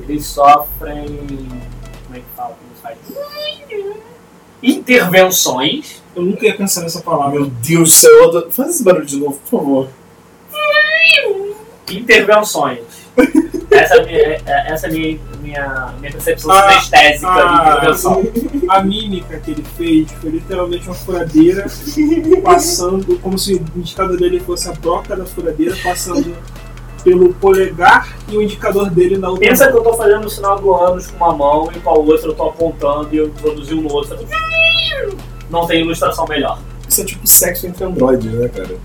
[0.00, 1.06] Eles sofrem.
[1.06, 2.56] Como é que fala?
[2.56, 2.98] Como faz?
[4.62, 6.02] Intervenções.
[6.14, 7.40] Eu nunca ia pensar nessa palavra.
[7.40, 9.88] Meu Deus do céu, adoro- faz esse barulho de novo, por favor.
[11.90, 12.80] Intervenções.
[13.70, 18.22] Essa é- é- essa é a minha, minha, minha percepção Ah, sinestésica de Ah, intervenção.
[18.68, 21.66] a mímica que ele fez foi literalmente uma furadeira
[22.42, 26.34] passando, como se o indicador dele fosse a broca da furadeira, passando
[27.02, 29.82] pelo polegar e o indicador dele na outra Pensa que mão.
[29.84, 32.34] eu tô fazendo o sinal do ânus com uma mão e com a outra eu
[32.34, 34.18] tô apontando e eu introduzi um no outro.
[35.50, 36.58] Não tem ilustração melhor.
[36.88, 38.76] Isso é tipo sexo entre androides, né, cara?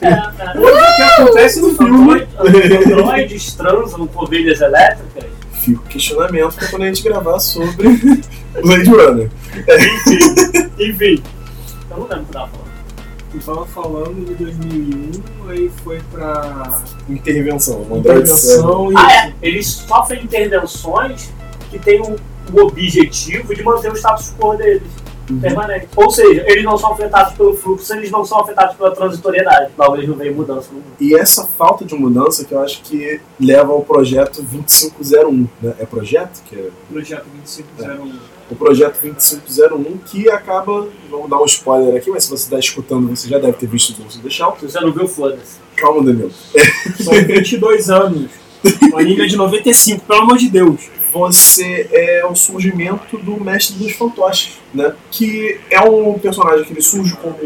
[0.00, 0.58] É, é.
[0.58, 2.26] O que acontece no filme?
[2.38, 5.24] Android- Androides transam com ovelhas elétricas?
[5.62, 7.88] Fica o questionamento pra quando a gente gravar sobre
[8.62, 9.30] Blade Runner.
[10.78, 11.22] Enfim.
[11.90, 12.72] Eu não lembro o que tava falando.
[13.46, 17.96] Tava falando de 2001, aí foi pra Intervenção, um cego.
[17.98, 19.34] intervenção e Ah, é.
[19.40, 21.30] Eles sofrem intervenções
[21.70, 22.16] que têm o,
[22.52, 24.82] o objetivo de manter o status quo deles
[25.40, 25.88] permanente.
[25.94, 29.70] Ou seja, eles não são afetados pelo fluxo, eles não são afetados pela transitoriedade.
[29.94, 30.92] Eles não veem mudança no mundo.
[31.00, 35.74] E essa falta de mudança que eu acho que leva ao projeto 2501, né?
[35.78, 36.42] É projeto?
[36.48, 38.18] Que é projeto 2501.
[38.50, 43.08] o projeto 2501 que acaba, vamos dar um spoiler aqui, mas se você está escutando,
[43.08, 44.56] você já deve ter visto o Shell.
[44.60, 45.60] Se você não viu, foda-se.
[45.76, 46.30] Calma, Danilo.
[47.00, 48.30] São 22 anos.
[48.82, 50.88] Uma anime de 95, pelo amor de Deus.
[51.12, 54.94] Você é o surgimento do Mestre dos Fantoches, né?
[55.10, 57.36] Que é um personagem que ele surge como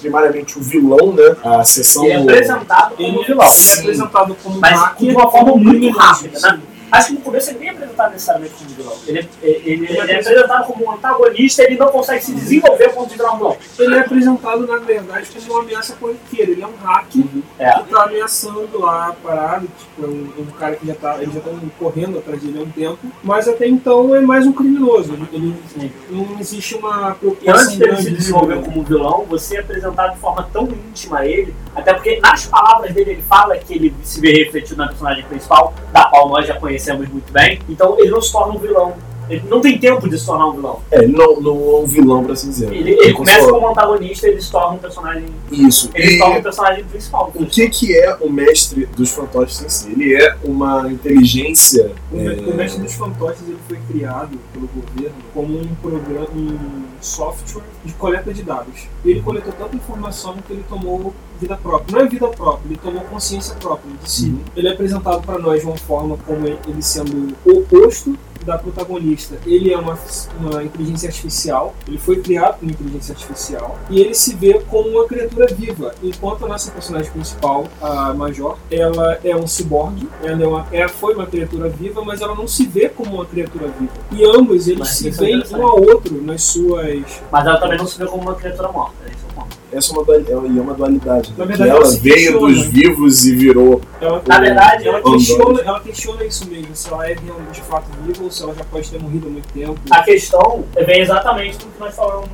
[0.00, 1.36] primariamente o vilão, né?
[1.42, 2.04] A sessão...
[2.04, 3.46] Ele é apresentado como vilão.
[3.46, 6.60] ele é apresentado como Mas de uma forma muito rápida, né?
[6.90, 8.96] Acho que no começo ele nem é apresentado necessariamente como vilão.
[9.06, 13.04] Ele, é- ele, ele é apresentado como um antagonista ele não consegue se desenvolver um
[13.06, 13.56] vilão.
[13.78, 16.52] Ele é apresentado, na verdade, como uma ameaça corriqueira.
[16.52, 17.22] Ele é um hacker
[17.58, 17.72] É.
[17.72, 19.66] que tá ameaçando lá a parada.
[19.78, 21.16] Tipo, é um, um cara que já tá.
[21.20, 22.98] Eles já estão correndo atrás dele há um tempo.
[23.22, 25.12] Mas até então é mais um criminoso.
[25.14, 25.92] Ele, ele- Sim.
[26.10, 30.20] não existe uma E antes preocupação dele se desenvolver como vilão, você é apresentado de
[30.20, 34.20] forma tão íntima a ele, até porque nas palavras dele ele fala que ele se
[34.20, 35.74] vê refletido na personagem principal,
[36.10, 38.94] qual nós já conhecemos muito bem, então ele não se torna um vilão.
[39.28, 40.80] Ele não tem tempo de se tornar um vilão.
[40.90, 42.72] É, ele não, não é um vilão, pra assim dizer.
[42.72, 45.24] Ele, ele começa só- como antagonista e ele se torna um personagem.
[45.50, 45.90] Isso.
[45.94, 47.32] Ele se torna um personagem principal.
[47.34, 49.92] O que, que é o mestre dos fantoches em si?
[49.92, 51.92] Ele é uma inteligência.
[52.12, 56.58] O, é, o Mestre dos Fantoches ele foi criado pelo governo como um programa, um
[57.00, 58.86] software de coleta de dados.
[59.04, 61.96] Ele coletou tanta informação que ele tomou vida própria.
[61.96, 64.26] Não é vida própria, ele tomou consciência própria de si.
[64.30, 64.40] Uhum.
[64.56, 68.16] Ele é apresentado para nós de uma forma como ele ele sendo oposto
[68.48, 69.38] da protagonista.
[69.46, 69.98] Ele é uma,
[70.40, 75.06] uma inteligência artificial, ele foi criado como inteligência artificial e ele se vê como uma
[75.06, 80.46] criatura viva, enquanto a nossa personagem principal, a Major, ela é um ciborgue, ela é
[80.46, 83.92] uma, é, foi uma criatura viva, mas ela não se vê como uma criatura viva.
[84.10, 87.58] E ambos eles Mas se isso é veem um ao outro nas suas Mas ela
[87.58, 88.94] também não se vê como uma criatura morta.
[89.06, 89.57] É o ponto.
[89.72, 91.34] Essa é uma, é uma- é dualidade.
[91.36, 91.44] Né?
[91.44, 92.48] verdade, que ela ela veio questiona.
[92.48, 93.80] dos vivos e virou.
[94.00, 97.86] Ela, Na verdade, ela questiona, ela questiona isso mesmo, se ela é realmente de fato
[98.02, 99.78] viva ou se ela já pode ter morrido há muito tempo.
[99.90, 102.28] A questão vem exatamente do que nós falamos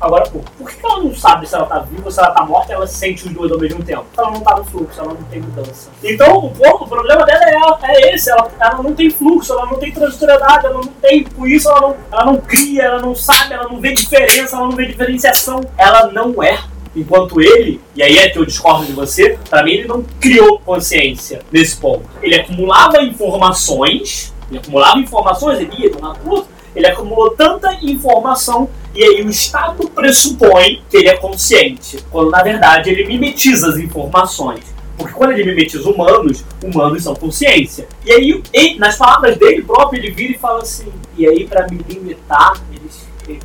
[0.00, 0.50] agora há pouco.
[0.58, 2.86] Por que ela não sabe se ela tá viva ou se ela tá morta ela
[2.88, 4.04] sente os dois ao mesmo tempo?
[4.18, 5.90] Ela não tá no fluxo, ela não tem mudança.
[6.02, 9.66] Então, o, ponto, o problema dela é, é esse, ela, ela não tem fluxo, ela
[9.66, 13.14] não tem transitoriedade, ela não tem, por isso ela não, ela não cria, ela não
[13.14, 15.60] sabe, ela não vê diferença, ela não vê diferenciação.
[15.78, 16.58] Ela não é.
[16.94, 20.58] Enquanto ele, e aí é que eu discordo de você, pra mim ele não criou
[20.58, 22.02] consciência nesse ponto.
[22.22, 27.72] Ele acumulava informações, ele acumulava informações, ele ia de um lado outro, ele acumulou tanta
[27.82, 33.68] informação e aí o Estado pressupõe que ele é consciente, quando na verdade ele mimetiza
[33.70, 34.60] as informações.
[34.96, 37.88] Porque quando ele mimetiza humanos, humanos são consciência.
[38.04, 41.78] E aí, nas palavras dele próprio, ele vira e fala assim: e aí para me
[41.88, 43.38] limitar, eles, e,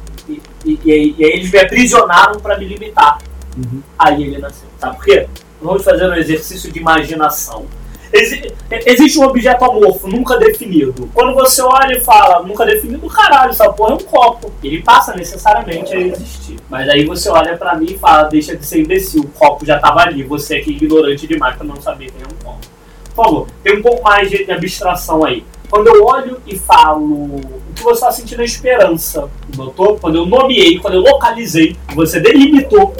[0.66, 3.18] e- e- e aí eles me aprisionaram para me limitar.
[3.58, 3.82] Uhum.
[3.98, 4.67] Aí ele nasceu.
[4.80, 5.28] Sabe por quê?
[5.62, 7.65] Vamos fazer um exercício de imaginação.
[8.13, 8.54] Exi-
[8.86, 11.10] existe um objeto amorfo, nunca definido.
[11.13, 14.52] Quando você olha e fala, nunca definido, caralho, essa porra é um copo.
[14.63, 16.56] Ele passa necessariamente a existir.
[16.70, 19.78] Mas aí você olha pra mim e fala, deixa de ser imbecil, o copo já
[19.80, 22.60] tava ali, você é é ignorante demais pra não saber que é um copo.
[23.13, 25.43] Por favor, tem um pouco mais de abstração aí.
[25.70, 27.41] Quando eu olho e falo o
[27.76, 29.98] que você está sentindo é esperança, notou?
[30.00, 32.93] Quando eu nomeei, quando eu localizei, você delimitou,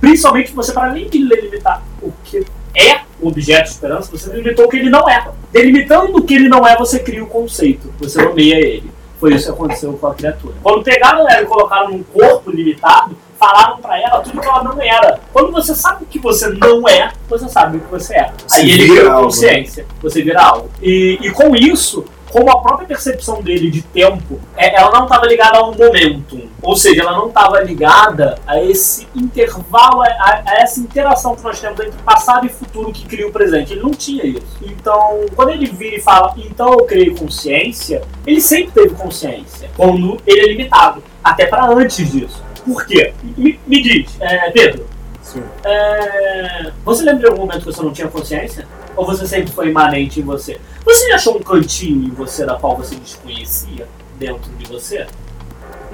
[0.00, 4.68] principalmente você para nem delimitar o que é o objeto de esperança, você delimitou o
[4.68, 5.28] que ele não é.
[5.52, 8.90] Delimitando o que ele não é, você cria o conceito, você nomeia ele.
[9.18, 10.54] Foi isso que aconteceu com a criatura.
[10.62, 14.80] Quando pegaram ela e colocaram num corpo limitado, falaram pra ela tudo que ela não
[14.80, 15.18] era.
[15.32, 18.32] Quando você sabe o que você não é, você sabe o que você é.
[18.52, 20.70] Aí ele vira algo, consciência, você vira algo.
[20.80, 25.26] E, e com isso, como a própria percepção dele de tempo, é- ela não estava
[25.26, 26.48] ligada a um momentum.
[26.62, 31.60] Ou seja, ela não estava ligada a esse intervalo, a, a essa interação que nós
[31.60, 33.72] temos entre passado e futuro que cria o presente.
[33.72, 34.58] Ele não tinha isso.
[34.62, 39.70] Então, quando ele vira e fala, então eu criei consciência, ele sempre teve consciência.
[39.76, 41.02] Quando ele é limitado.
[41.22, 42.42] Até para antes disso.
[42.64, 43.12] Por quê?
[43.36, 44.86] Me, me diz, é, Pedro,
[45.28, 45.42] Sim.
[45.62, 48.66] é, você lembra de algum momento que você não tinha consciência?
[48.96, 50.58] Ou você sempre foi imanente em você?
[50.84, 53.86] Você achou um cantinho em você da qual você desconhecia
[54.18, 55.06] dentro de você?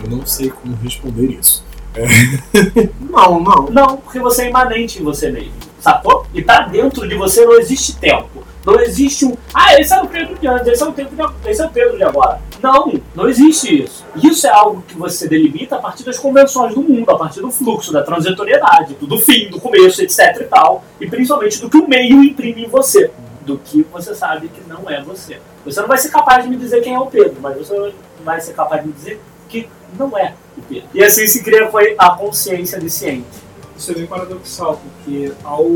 [0.03, 1.65] Eu não sei como responder isso.
[1.97, 2.07] É.
[3.11, 3.71] não, não.
[3.71, 5.53] Não, porque você é imanente em você mesmo.
[5.81, 6.27] Sacou?
[6.33, 8.45] E tá dentro de você não existe tempo.
[8.65, 9.37] Não existe um.
[9.53, 11.71] Ah, esse é o Pedro de antes, esse é o Pedro de, esse é o
[11.71, 12.41] Pedro de agora.
[12.63, 14.05] Não, não existe isso.
[14.17, 17.51] Isso é algo que você delimita a partir das convenções do mundo, a partir do
[17.51, 20.83] fluxo, da transitoriedade, do fim, do começo, etc e tal.
[20.99, 23.11] E principalmente do que o meio imprime em você.
[23.43, 25.39] Do que você sabe que não é você.
[25.67, 27.93] Você não vai ser capaz de me dizer quem é o Pedro, mas você
[28.25, 30.89] vai ser capaz de me dizer que não é o Pedro.
[30.95, 33.44] E assim se cria a consciência de ciente.
[33.77, 35.67] Isso é bem paradoxal, porque ao,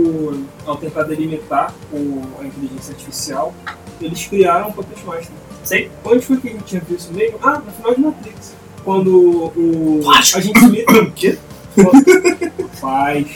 [0.66, 3.52] ao tentar delimitar o, a inteligência artificial,
[4.00, 5.34] eles criaram um Puppet Master.
[5.64, 5.88] Sim?
[6.04, 7.38] Onde foi que a gente tinha visto isso mesmo?
[7.42, 8.54] Ah, no final de Matrix.
[8.84, 9.16] Quando
[9.54, 10.00] o.
[10.10, 11.38] A gente Smith O quê?
[12.80, 13.26] faz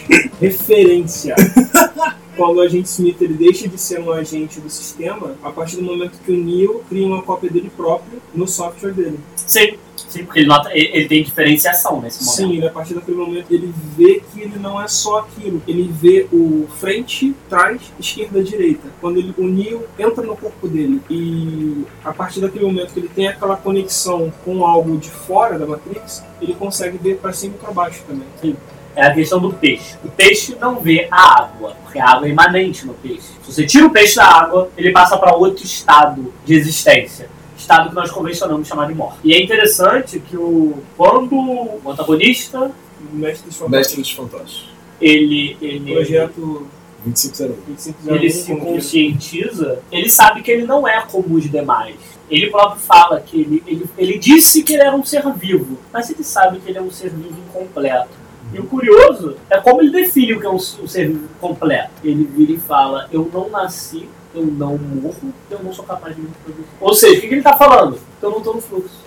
[0.40, 1.34] referência.
[2.36, 5.82] Quando o agente Smith ele deixa de ser um agente do sistema, a partir do
[5.82, 9.20] momento que o Neo cria uma cópia dele próprio no software dele.
[9.36, 9.74] Sim,
[10.12, 12.36] sim, porque ele, nota, ele, ele tem diferenciação nesse momento.
[12.36, 15.62] Sim, ele, a partir daquele momento ele vê que ele não é só aquilo.
[15.66, 18.88] Ele vê o frente, trás, esquerda, direita.
[19.00, 23.08] Quando ele, o Neo entra no corpo dele e a partir daquele momento que ele
[23.08, 27.58] tem aquela conexão com algo de fora da Matrix, ele consegue ver para cima e
[27.58, 28.56] para baixo também.
[28.94, 29.96] É a questão do peixe.
[30.04, 33.28] O peixe não vê a água, porque a água é imanente no peixe.
[33.42, 37.30] Se você tira o peixe da água, ele passa para outro estado de existência.
[37.62, 39.18] Estado que nós convencionamos chamar de morte.
[39.24, 42.70] E é interessante que o, quando o antagonista,
[43.12, 44.64] O mestre dos Mestre dos Fantasmas.
[45.00, 46.66] ele, ele, projeto
[47.04, 47.56] 2501.
[47.66, 51.96] 2501, ele se conscientiza, ele sabe que ele não é como os demais.
[52.30, 56.08] Ele próprio fala que ele, ele, ele disse que ele era um ser vivo, mas
[56.10, 58.22] ele sabe que ele é um ser vivo incompleto.
[58.54, 61.90] E o curioso é como ele define o que é um, um ser vivo completo.
[62.04, 66.22] Ele vira e fala: Eu não nasci, eu não morro, eu não sou capaz de
[66.22, 66.64] me reproduzir.
[66.80, 67.98] Ou seja, o que, que ele está falando?
[68.20, 69.02] Eu não estou no fluxo.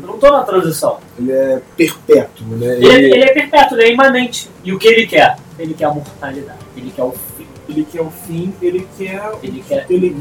[0.00, 0.98] Eu não estou na transição.
[1.18, 2.66] Ele é perpétuo, né?
[2.76, 4.48] Ele, ele é perpétuo, ele é imanente.
[4.64, 5.36] E o que ele quer?
[5.58, 6.58] Ele quer a mortalidade.
[6.76, 7.46] Ele quer o fim.
[7.68, 10.20] Ele quer o fim, ele quer Ele quer ele quer,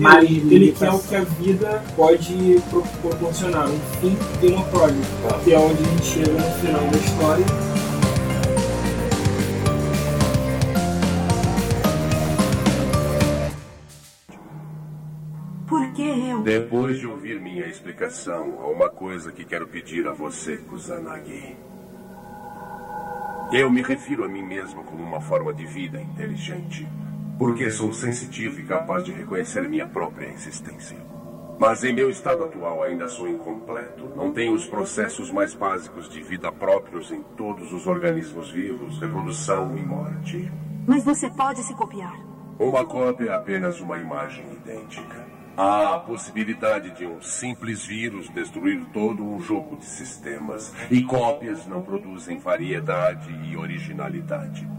[0.53, 4.93] ele quer o que a vida pode pro- proporcionar, um fim e uma prole,
[5.45, 7.45] que é onde a gente chega no final da história.
[16.07, 16.41] Que eu?
[16.41, 21.57] Depois de ouvir minha explicação, há uma coisa que quero pedir a você, Kusanagi.
[23.51, 26.87] Eu me refiro a mim mesmo como uma forma de vida inteligente,
[27.37, 30.97] porque sou sensitivo e capaz de reconhecer minha própria existência.
[31.59, 34.09] Mas em meu estado atual ainda sou incompleto.
[34.15, 39.75] Não tenho os processos mais básicos de vida próprios em todos os organismos vivos, reprodução
[39.77, 40.51] e morte.
[40.87, 42.17] Mas você pode se copiar.
[42.57, 45.26] Uma cópia é apenas uma imagem idêntica.
[45.59, 51.65] Há a possibilidade de um simples vírus destruir todo um jogo de sistemas, e cópias
[51.65, 54.69] não produzem variedade e originalidade.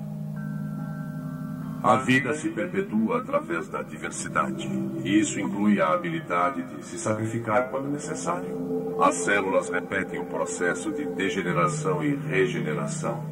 [1.83, 4.69] A vida se perpetua através da diversidade,
[5.03, 8.97] isso inclui a habilidade de se sacrificar quando necessário.
[9.03, 13.25] As células repetem o processo de degeneração e regeneração,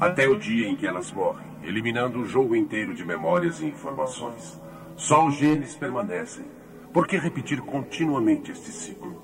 [0.00, 4.60] até o dia em que elas morrem, eliminando o jogo inteiro de memórias e informações.
[4.96, 6.44] Só os genes permanecem.
[6.92, 9.22] Por que repetir continuamente este ciclo?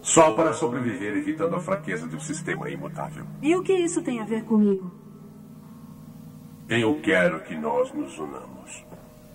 [0.00, 3.24] Só para sobreviver evitando a fraqueza de um sistema imutável.
[3.40, 4.90] E o que isso tem a ver comigo?
[6.68, 8.84] Eu quero que nós nos unamos.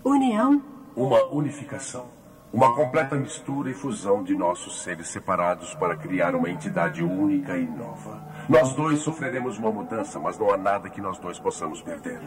[0.02, 0.62] União?
[0.96, 2.06] Uma unificação.
[2.50, 7.66] Uma completa mistura e fusão de nossos seres separados para criar uma entidade única e
[7.66, 8.26] nova.
[8.48, 12.20] Nós dois sofreremos uma mudança, mas não há nada que nós dois possamos perder.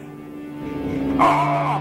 [1.18, 1.80] Ah!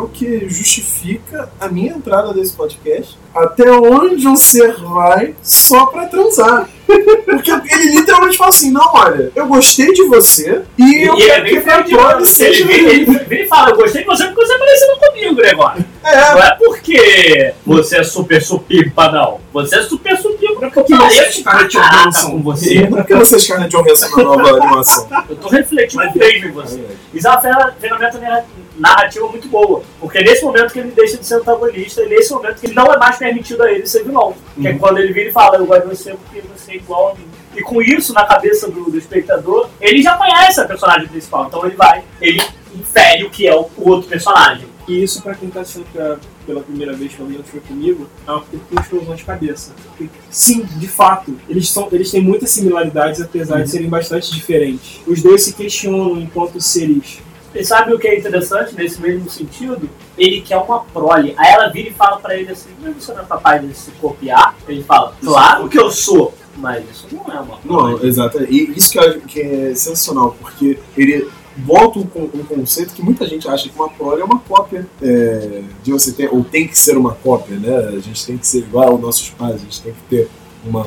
[0.00, 3.18] O que justifica a minha entrada nesse podcast.
[3.34, 6.68] Até onde um ser vai só pra transar.
[7.24, 11.46] Porque ele literalmente fala assim: não, olha, eu gostei de você e, eu E quero
[11.46, 12.64] ele que vem a prole seja.
[12.64, 15.84] ele, ele, ele fala, eu gostei de você porque você é parecido comigo, Gregório.
[16.02, 19.40] É, Não é porque você é super supimpa, não.
[19.52, 22.30] Você é super supimpa porque eu que você é pareço pra Scarlett Johansson.
[22.30, 22.86] com você.
[22.86, 25.08] Por que você é Scarlett Johansson na nova animação?
[25.28, 26.84] Eu tô refletindo mesmo em você.
[27.14, 28.44] Isso é uma fer- ferramenta narra-
[28.76, 29.82] narrativa muito boa.
[30.00, 32.86] Porque é nesse momento que ele deixa de ser antagonista, é nesse momento que não
[32.92, 34.34] é mais permitido a ele ser vilão.
[34.60, 37.10] Que é quando ele vira e fala, eu gosto de você porque você é igual
[37.10, 37.26] a mim.
[37.56, 41.46] E com isso na cabeça do, do espectador, ele já conhece a personagem principal.
[41.46, 42.40] Então ele vai, ele
[42.74, 44.68] infere o que é o, o outro personagem.
[44.88, 48.30] E isso, pra quem tá assistindo pela, pela primeira vez, pelo menos foi comigo, é
[48.30, 49.72] uma pequena explosão de cabeça.
[49.86, 55.00] Porque, sim, de fato, eles, são, eles têm muitas similaridades, apesar de serem bastante diferentes.
[55.06, 57.20] Os dois se questionam enquanto seres.
[57.54, 59.88] E sabe o que é interessante nesse mesmo sentido?
[60.16, 61.34] Ele quer uma prole.
[61.36, 63.90] Aí ela vira e fala pra ele assim: Mas você não é capaz de se
[63.92, 64.56] copiar?
[64.68, 67.94] Ele fala: Claro que eu sou, mas isso não é uma prole.
[67.94, 68.42] Não, exato.
[68.44, 71.28] E isso que, que é sensacional, porque ele
[71.60, 74.86] bota um, con- um conceito que muita gente acha que uma prole é uma cópia
[75.02, 77.76] é, de você ter, ou tem que ser uma cópia, né?
[77.96, 80.28] A gente tem que ser igual aos nossos pais, a gente tem que ter
[80.64, 80.86] uma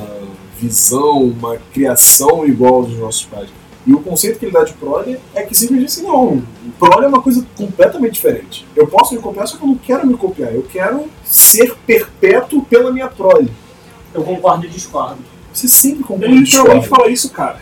[0.60, 3.48] visão, uma criação igual aos nossos pais.
[3.86, 6.42] E o conceito que ele dá de prole é que simplesmente assim, não,
[6.78, 8.66] prole é uma coisa completamente diferente.
[8.74, 12.64] Eu posso me copiar, só que eu não quero me copiar, eu quero ser perpétuo
[12.64, 13.50] pela minha prole.
[14.14, 15.18] Eu concordo e discordo.
[15.52, 17.02] Você sempre concorda e literalmente discorda.
[17.02, 17.60] fala isso, cara.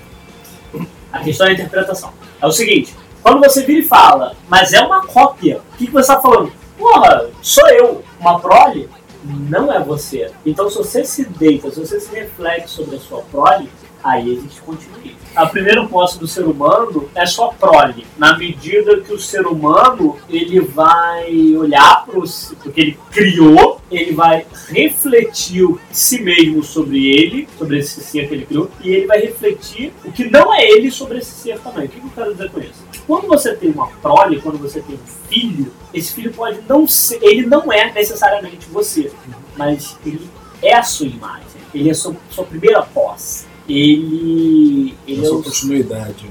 [1.13, 2.11] A questão é a interpretação.
[2.41, 5.93] É o seguinte: quando você vira e fala, mas é uma cópia, o que, que
[5.93, 6.53] você está falando?
[6.77, 8.89] Porra, sou eu, uma prole?
[9.25, 10.31] Não é você.
[10.45, 13.69] Então, se você se deita, se você se reflete sobre a sua prole,
[14.03, 15.17] aí existe continuidade.
[15.35, 20.19] A primeiro posse do ser humano é sua prole, na medida que o ser humano
[20.29, 27.49] ele vai olhar para o que ele criou, ele vai refletir si mesmo sobre ele,
[27.57, 30.91] sobre esse ser que ele criou, e ele vai refletir o que não é ele
[30.91, 31.87] sobre esse ser também.
[31.87, 32.92] O que eu quero dizer com isso?
[33.07, 37.19] Quando você tem uma prole, quando você tem um filho, esse filho pode não ser,
[37.23, 39.13] ele não é necessariamente você,
[39.57, 40.29] mas ele
[40.63, 43.53] é a sua imagem, ele é a sua, sua primeira posse.
[43.69, 46.29] Ele, ele É o, continuidade.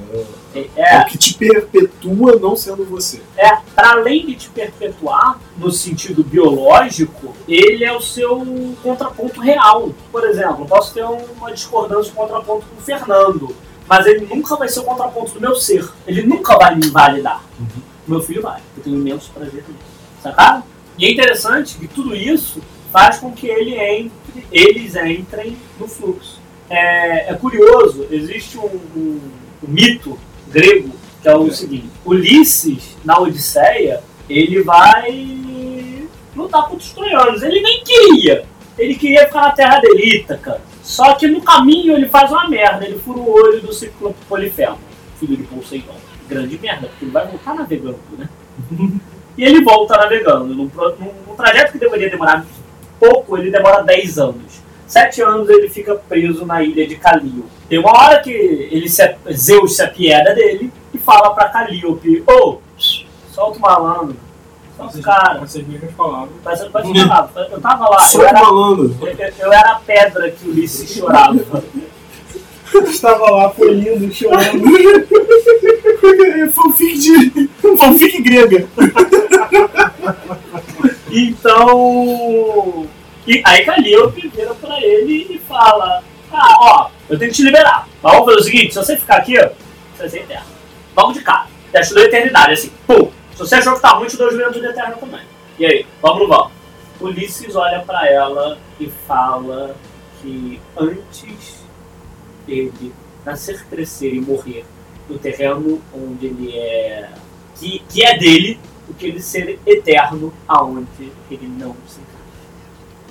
[0.53, 3.21] É, é, é o que te perpetua não sendo você.
[3.37, 8.45] É, para além de te perpetuar no sentido biológico, ele é o seu
[8.83, 9.91] contraponto real.
[10.11, 13.55] Por exemplo, eu posso ter uma discordância, um contraponto com o Fernando,
[13.91, 15.85] mas ele nunca vai ser o contraponto do meu ser.
[16.07, 17.43] Ele nunca vai me invalidar.
[18.07, 18.61] Meu filho vai.
[18.77, 19.83] Eu tenho imenso prazer nisso.
[20.23, 20.63] Sacaram?
[20.97, 26.39] E é interessante que tudo isso faz com que ele entre, eles entrem no fluxo.
[26.69, 29.19] É, é curioso, existe um, um-
[29.61, 30.17] um mito
[30.47, 30.89] grego
[31.21, 31.51] que é o É.
[31.51, 37.43] seguinte: Ulisses, na Odisseia, ele vai lutar contra os troianos.
[37.43, 38.45] Ele nem queria.
[38.77, 40.61] Ele queria ficar na terra dele, Ítaca.
[40.81, 42.85] Só que no caminho ele faz uma merda.
[42.85, 44.77] Ele fura o olho do Ciclope Polifemo,
[45.19, 45.95] filho de Poseidon.
[46.27, 48.29] Grande merda, porque ele vai voltar navegando, né?
[49.37, 50.45] e ele volta navegando.
[50.53, 52.45] Num, num- num trajeto que deveria demorar
[52.99, 54.61] pouco, ele demora 10 anos.
[54.87, 57.45] Sete anos ele fica preso na ilha de Calío.
[57.69, 62.57] Tem uma hora que ele se, Zeus se apieda dele e fala pra Calíope: Ô,
[63.31, 64.17] solta o malandro,
[64.85, 65.39] o cara.
[65.39, 66.35] Com essas mesmas palavras.
[66.43, 70.47] Mas pode falar, eu tava lá, Só eu era, eu, eu era a pedra que
[70.47, 71.39] Ulisses chorava.
[72.73, 74.63] Estava lá, foi lindo, chorando.
[76.51, 77.49] Fanfic de.
[77.77, 78.67] fanfic grega.
[81.11, 82.87] Então.
[83.27, 87.87] E aí Calíope vira pra ele e fala: Ah, ó, eu tenho que te liberar.
[88.01, 90.45] Mas vamos fazer o seguinte: se você ficar aqui, ó, você vai ser eterno.
[90.95, 91.47] Vamos de cara.
[91.73, 92.71] Já te dou eternidade, assim.
[92.87, 93.11] Pum.
[93.41, 95.21] Se você achou que tá ruim, te dou juventude eterna também.
[95.57, 96.51] E aí, vamos vamos?
[96.99, 99.75] Ulisses olha pra ela e fala
[100.21, 101.63] que antes
[102.45, 102.93] dele
[103.25, 104.63] nascer, crescer e morrer
[105.09, 107.09] no terreno onde ele é.
[107.55, 112.21] que, que é dele, do que ele ser eterno aonde ele não se encaixa.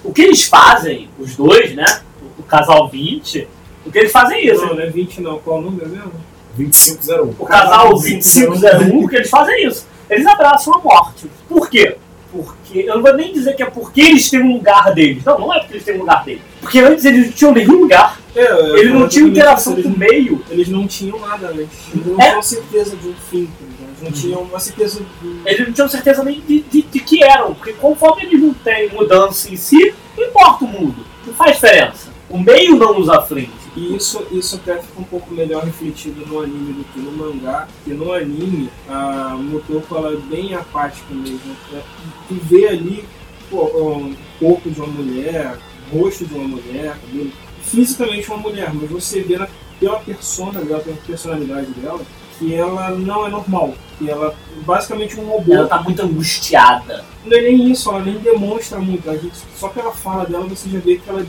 [0.05, 2.03] O que eles fazem, os dois, né?
[2.22, 3.49] O, o casal 20,
[3.85, 4.64] o que eles fazem é isso.
[4.64, 5.41] Não, não é 20 não.
[5.41, 6.12] Qual o número mesmo?
[6.55, 7.35] 2501.
[7.37, 9.89] O casal 2501, o que eles fazem é isso.
[10.11, 11.30] Eles abraçam a morte.
[11.48, 11.96] Por quê?
[12.32, 15.24] Porque, eu não vou nem dizer que é porque eles têm um lugar deles.
[15.24, 16.42] Não, não é porque eles têm um lugar deles.
[16.61, 18.20] Porque antes eles não tinham nenhum lugar.
[18.36, 20.40] É, eu- Eles não tinham interação com o meio.
[20.48, 21.78] Eles não tinham nada antes.
[21.92, 22.28] Eles não É?
[22.28, 23.46] tinham certeza de um fim.
[23.46, 23.64] tá?
[23.88, 25.40] Eles não tinham uma certeza de...
[25.44, 27.54] Eles não tinham certeza nem de, de, de que eram.
[27.54, 31.04] Porque conforme eles não têm mudança em si, não importa o mundo.
[31.26, 32.11] Não faz diferença.
[32.28, 33.50] O meio não nos aflige.
[33.76, 37.68] E isso, isso até fica um pouco melhor refletido no anime do que no mangá,
[37.76, 41.56] porque no anime a Motoko ela é bem apática mesmo.
[41.70, 41.82] né?
[42.28, 43.04] Tu vê ali
[43.48, 45.56] pô, um corpo de uma mulher,
[45.92, 47.30] rosto de uma mulher, cabelo,
[47.62, 49.48] fisicamente uma mulher, mas você vê na,
[49.78, 52.00] pela persona dela, pela personalidade dela,
[52.38, 53.74] que ela não é normal.
[53.98, 55.54] Que ela é basicamente um robô.
[55.54, 57.04] Ela tá muito angustiada.
[57.24, 59.08] Não é nem isso, ela nem demonstra muito.
[59.10, 61.26] A gente, só pela fala dela você já vê que ela é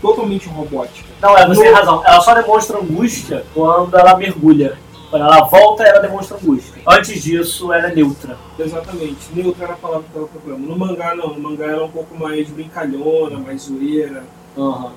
[0.00, 1.11] totalmente robótica.
[1.22, 2.02] Não, é, você No- tem razão.
[2.04, 4.76] Ela só demonstra angústia quando ela mergulha.
[5.08, 6.82] Quando ela volta, ela demonstra angústia.
[6.88, 8.36] Antes disso, ela é neutra.
[8.58, 9.28] Exatamente.
[9.34, 10.60] Neutra era a palavra que tava procurando.
[10.60, 14.24] No mangá não, no mangá ela é um pouco mais brincalhona, mais zoeira.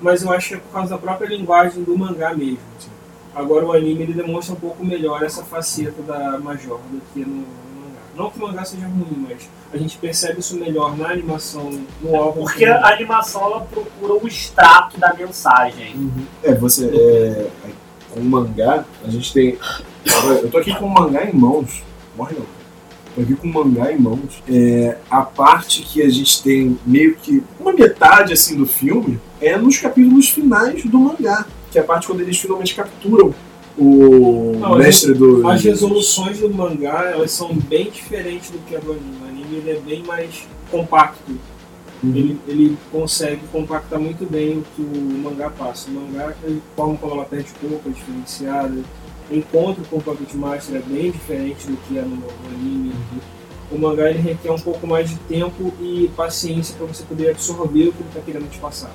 [0.02, 2.60] Mas eu acho que é por causa da própria linguagem do mangá mesmo.
[2.78, 2.90] assim.
[3.36, 7.44] Agora o anime ele demonstra um pouco melhor essa faceta da Major do que no.
[8.16, 11.70] Não que o mangá seja ruim, mas a gente percebe isso melhor na animação,
[12.02, 12.44] no álbum.
[12.44, 16.12] Porque a animação ela procura o extrato da mensagem.
[16.42, 16.86] É, você.
[16.86, 17.48] É,
[18.12, 19.58] com o mangá, a gente tem.
[20.42, 21.84] Eu tô aqui com o mangá em mãos.
[22.16, 22.46] Morre não.
[23.14, 24.42] Tô aqui com o mangá em mãos.
[24.50, 29.58] É, a parte que a gente tem meio que uma metade assim do filme é
[29.58, 31.46] nos capítulos finais do mangá.
[31.70, 33.36] Que é a parte quando eles finalmente capturam
[33.78, 35.48] o Não, mestre do.
[35.48, 39.18] As resoluções do mangá elas são bem diferentes do que a do anime.
[39.22, 41.32] O anime ele é bem mais compacto.
[42.04, 42.16] Uhum.
[42.16, 45.90] Ele, ele consegue compactar muito bem o que o mangá passa.
[45.90, 48.82] O mangá, a forma como ela perde corpo é diferenciada.
[49.30, 52.94] O encontro com o Puppet Master é bem diferente do que é no, no anime.
[53.72, 57.88] O mangá ele requer um pouco mais de tempo e paciência para você poder absorver
[57.88, 58.92] o que ele está querendo te passar.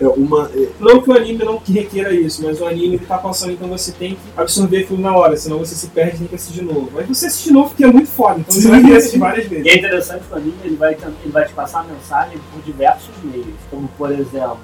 [0.00, 0.48] É uma.
[0.54, 3.68] é, Não que o anime não requeira isso, mas o anime ele tá passando, então
[3.68, 6.60] você tem que absorver aquilo na hora, senão você se perde e tem que assistir
[6.60, 6.90] de novo.
[6.98, 9.46] Aí você assiste de novo porque é muito foda, então você vai querer assistir várias
[9.48, 9.66] vezes.
[9.66, 12.62] E é interessante que o anime ele vai, ele vai te passar a mensagem por
[12.62, 13.46] diversos meios.
[13.70, 14.58] Como, por exemplo,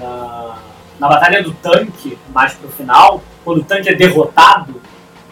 [0.00, 0.58] na,
[0.98, 4.74] na batalha do tanque, mais pro final, quando o tanque é derrotado,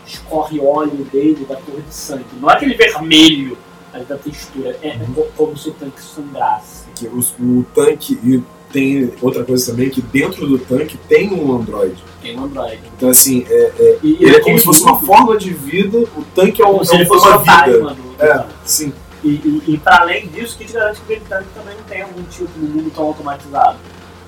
[0.07, 2.24] escorre óleo dele da cor de sangue.
[2.41, 3.57] Não é aquele vermelho
[3.93, 4.97] ali da textura, é
[5.37, 6.85] como se o tanque sangrasse.
[6.95, 8.43] que os- o tanque.
[8.75, 12.03] Tem outra coisa também, que dentro do tanque tem um androide.
[12.20, 12.81] Tem um Android.
[12.97, 16.25] Então, assim, é, é, E, ele é como se fosse uma forma de vida, o
[16.35, 17.79] tanque é, um, como se é ele uma fosse o vida.
[17.95, 18.93] do, É, sim.
[19.22, 22.03] E, e, e para além disso, que te garante que o tanque também não tem
[22.03, 23.79] algum tipo de mundo tão automatizado.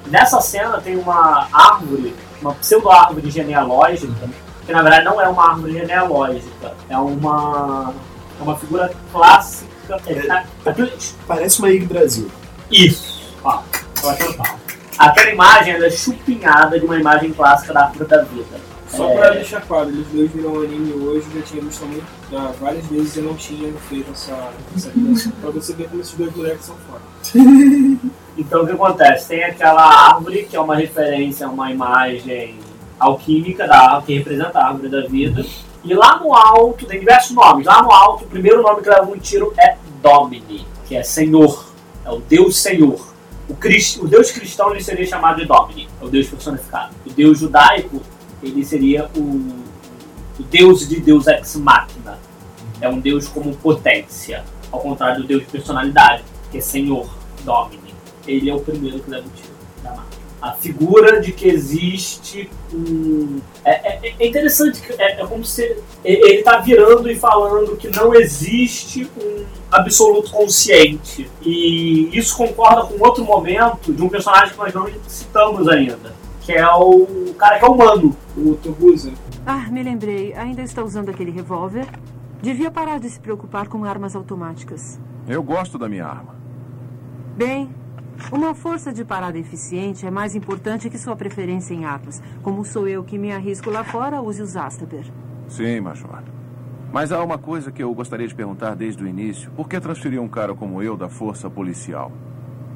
[0.07, 4.13] Nessa cena tem uma árvore, uma pseudo-árvore genealógica,
[4.65, 7.93] que na verdade não é uma árvore genealógica, é uma,
[8.39, 9.67] é uma figura clássica.
[10.07, 10.91] É, é, aquilo-
[11.27, 12.29] Parece uma Yggdrasil.
[12.71, 13.61] isso, ó,
[14.13, 14.35] eu.
[14.99, 18.61] Aquela imagem é chupinhada de uma imagem clássica da árvore da vida.
[18.89, 19.17] Só É.
[19.17, 23.17] pra deixar claro, eles dois viram anime hoje, já tinha visto muito, já várias vezes
[23.17, 27.03] e não tinha feito essa, essa pra você ver como esses dois moleques são foda.
[28.39, 29.29] Então o que acontece?
[29.29, 32.59] Tem aquela árvore que é uma referência a uma imagem
[33.01, 35.43] alquímica da árvore, que representa a árvore da vida.
[35.83, 37.65] E lá no alto, tem diversos nomes.
[37.67, 41.65] Lá no alto, o primeiro nome que leva um tiro é Domini, que é Senhor.
[42.05, 43.01] É o Deus Senhor.
[43.49, 43.99] O, crist...
[44.01, 46.95] o Deus cristão ele seria chamado de Domini, é o Deus personificado.
[47.07, 48.03] O Deus judaico
[48.43, 49.21] ele seria o,
[50.39, 52.19] o Deus de Deus ex machina.
[52.81, 57.09] É um Deus como potência, ao contrário do Deus de personalidade, que é Senhor,
[57.45, 57.95] Domini.
[58.27, 60.16] Ele é o primeiro que leva o tiro da máquina.
[60.49, 63.41] A figura de que existe um.
[63.65, 65.63] É, é- é interessante, que é, é como se
[66.05, 71.29] ele está virando e falando que não existe um absoluto consciente.
[71.43, 76.53] E isso concorda com outro momento de um personagem que nós não citamos ainda, que
[76.53, 78.17] é o cara que é humano.
[78.37, 79.13] O Togusa,
[79.45, 80.33] Ah, me lembrei.
[80.35, 81.87] Ainda está usando aquele revólver?
[82.43, 84.99] Devia parar de se preocupar com armas automáticas.
[85.29, 86.35] Eu gosto da minha arma.
[87.37, 87.71] Bem,
[88.33, 92.23] uma força de parada eficiente é mais importante que sua preferência em armas.
[92.43, 95.05] Como sou eu que me arrisco lá fora, use os Astaper.
[95.49, 96.23] Sim, Major.
[96.93, 99.51] Mas há uma coisa que eu gostaria de perguntar desde o início.
[99.53, 102.11] Por que transferir um cara como eu da força policial?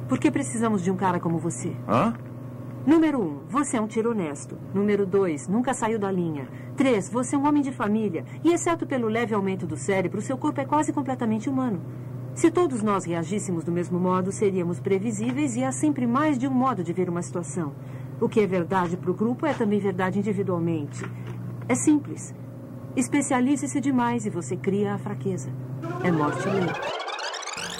[0.07, 1.75] Por que precisamos de um cara como você?
[1.87, 2.13] Hã?
[2.85, 4.57] Número um, você é um tiro honesto.
[4.73, 6.47] Número dois, nunca saiu da linha.
[6.75, 8.25] Três, você é um homem de família.
[8.43, 11.81] E exceto pelo leve aumento do cérebro, seu corpo é quase completamente humano.
[12.33, 16.51] Se todos nós reagíssemos do mesmo modo, seríamos previsíveis e há sempre mais de um
[16.51, 17.73] modo de ver uma situação.
[18.19, 21.03] O que é verdade para o grupo é também verdade individualmente.
[21.67, 22.33] É simples.
[22.95, 25.49] Especialize-se demais e você cria a fraqueza.
[26.03, 26.79] É morte lenta.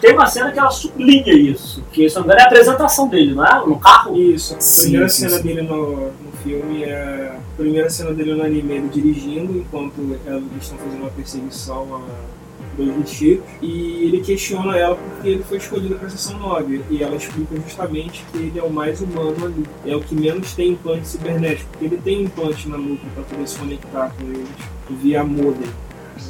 [0.01, 3.07] Tem uma cena que ela sublinha isso, que se não me engano é a apresentação
[3.07, 3.65] dele, não é?
[3.65, 4.17] No carro?
[4.17, 5.43] Isso, a Sim, primeira sim, cena sim.
[5.43, 7.37] dele no, no filme é.
[7.53, 12.40] A primeira cena dele no anime ele dirigindo enquanto eles estão fazendo uma perseguição a
[12.77, 13.43] dois lixeiros.
[13.61, 16.81] E ele questiona ela porque ele foi escolhido para a sessão 9.
[16.89, 19.65] E ela explica justamente que ele é o mais humano ali.
[19.85, 21.69] É o que menos tem implante cibernético.
[21.71, 24.49] Porque ele tem implante na nuca para poder se conectar com eles
[24.95, 25.69] via modem,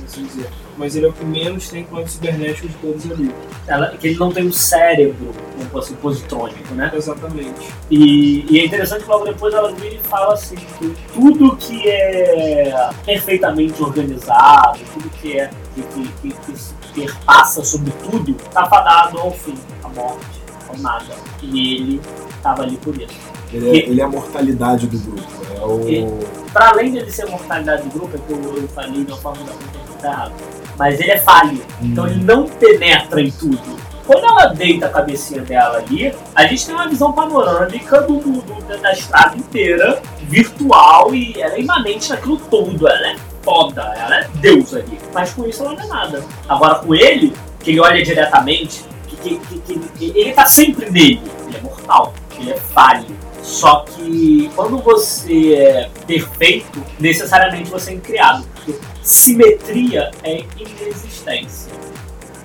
[0.05, 0.49] assim dizer.
[0.77, 3.33] Mas ele é o que menos tem implante cibernético de todos ali.
[3.67, 6.91] Ela, que ele não tem um cérebro, como fosse positrônico, né?
[6.93, 7.69] Exatamente.
[7.89, 11.87] E, e é interessante que logo depois ela vira e fala assim que tudo que
[11.87, 18.65] é perfeitamente organizado, tudo que é que, que, que, que se perpassa sobre tudo, tá
[18.67, 20.25] fadado ao fim, à morte,
[20.67, 21.15] ao nada.
[21.41, 22.01] E ele
[22.35, 23.17] estava ali por isso.
[23.53, 25.27] Ele é, ele é a mortalidade do grupo.
[25.55, 25.89] É o.
[25.89, 29.43] E- Para além dele ser mortalidade do grupo, é que eu, falei de uma forma
[29.43, 30.33] da que tá errado.
[30.77, 33.79] Mas ele é falho, então ele não penetra em tudo.
[34.05, 38.77] Quando ela deita a cabecinha dela ali, a gente tem uma visão panorâmica do, do-
[38.81, 42.87] da estrada inteira, virtual, e ela é imanente naquilo tudo.
[42.87, 44.97] Ela é foda, ela é Deus ali.
[45.13, 46.23] Mas com isso ela não é nada.
[46.49, 51.21] Agora com ele, que ele olha diretamente, que, que- que- que- ele tá sempre nele.
[51.47, 53.05] Ele é mortal, ele é falho.
[53.51, 58.47] Só que quando você é perfeito, necessariamente você é incriado.
[58.55, 61.69] Porque simetria é inexistência.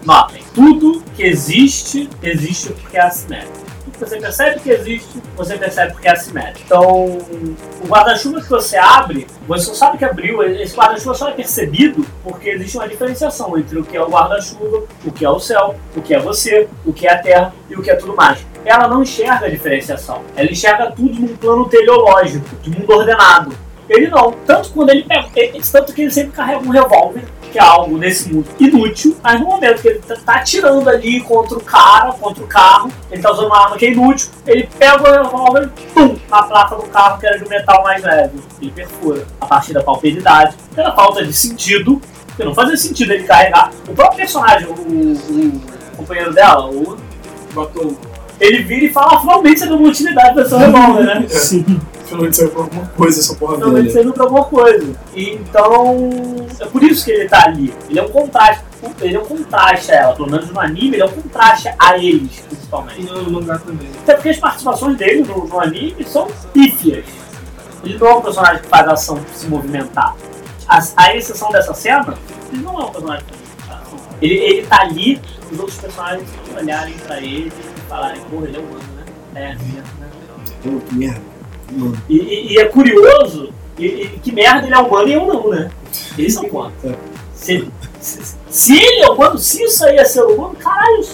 [0.04, 3.57] Notem, tudo que existe, existe porque é assimétrico.
[3.84, 6.61] Tudo que você percebe que existe, você percebe porque é assimétrico.
[6.66, 11.32] Então, o guarda-chuva que você abre, você não sabe que abriu, esse guarda-chuva só é
[11.32, 15.38] percebido porque existe uma diferenciação entre o que é o guarda-chuva, o que é o
[15.38, 18.14] céu, o que é você, o que é a terra e o que é tudo
[18.16, 18.44] mais.
[18.67, 23.53] Ela não enxerga a diferenciação, ela enxerga tudo num plano teleológico, de mundo ordenado.
[23.89, 27.57] Ele não, tanto quando ele pega, ele- tanto que ele sempre carrega um revólver, que
[27.61, 31.57] é algo nesse mundo inútil, mas no momento que ele tá, tá atirando ali contra
[31.57, 35.01] o cara, contra o carro, ele tá usando uma arma que é inútil, ele pega
[35.01, 38.41] o revólver, pum, na placa do carro que era de metal mais leve.
[38.61, 39.25] Ele perfura.
[39.41, 43.71] A partir da pauperidade, pela falta de sentido, porque não fazia sentido ele carregar.
[43.89, 45.62] O próprio personagem, o, o-
[45.93, 46.97] o companheiro dela, o,
[47.55, 47.97] Botou
[48.41, 51.24] ele vira e fala, "Ah, finalmente você deu uma utilidade pra seu revólver, né?
[51.28, 51.80] Sim.
[52.07, 53.93] Finalmente saiu por alguma coisa essa porra Finalmente dele.
[53.93, 54.93] serviu pra alguma coisa.
[55.14, 56.09] E, Então,
[56.61, 57.74] é por isso que ele tá ali.
[57.91, 58.64] Ele é um contraste.
[59.01, 60.14] Ele é um contraste a ela.
[60.14, 63.03] Pelo menos no anime, ele é um contraste a eles, e principalmente.
[63.03, 63.89] no mangá também.
[64.03, 67.05] Até porque as participações dele no, no anime são pífias.
[67.82, 70.14] Ele não é um personagem que faz a ação se movimentar.
[70.68, 72.14] A, a exceção dessa cena,
[72.53, 73.99] ele não é um personagem que faz ação.
[74.22, 75.20] Ele, ele tá ali,
[75.51, 79.05] os outros personagens olharem pra ele e falarem, porra, ele é humano, né?
[79.34, 79.57] É?
[80.62, 81.20] Pô, que merda.
[81.72, 81.97] Mano.
[82.09, 85.51] E, e- e é curioso e, e que merda ele é humano e eu não,
[85.51, 85.70] né?
[86.18, 86.72] Esse é o ponto.
[86.84, 86.95] É.
[87.34, 87.68] Se,
[88.01, 91.05] se, se ele é humano, se isso aí é ser humano, caralho,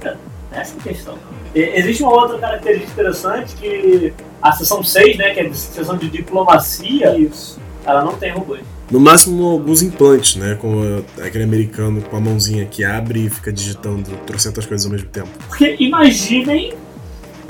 [0.00, 0.18] cara.
[0.50, 1.14] Essa é a questão.
[1.54, 6.08] Existe uma outra característica interessante que a seção 6, né, que é a seção de
[6.10, 7.58] diplomacia, Isso.
[7.84, 8.60] ela não tem robôs.
[8.90, 10.56] No máximo, alguns implantes, né?
[10.60, 15.08] Como aquele americano com a mãozinha que abre e fica digitando trocentas coisas ao mesmo
[15.08, 15.28] tempo.
[15.46, 16.72] Porque imaginem,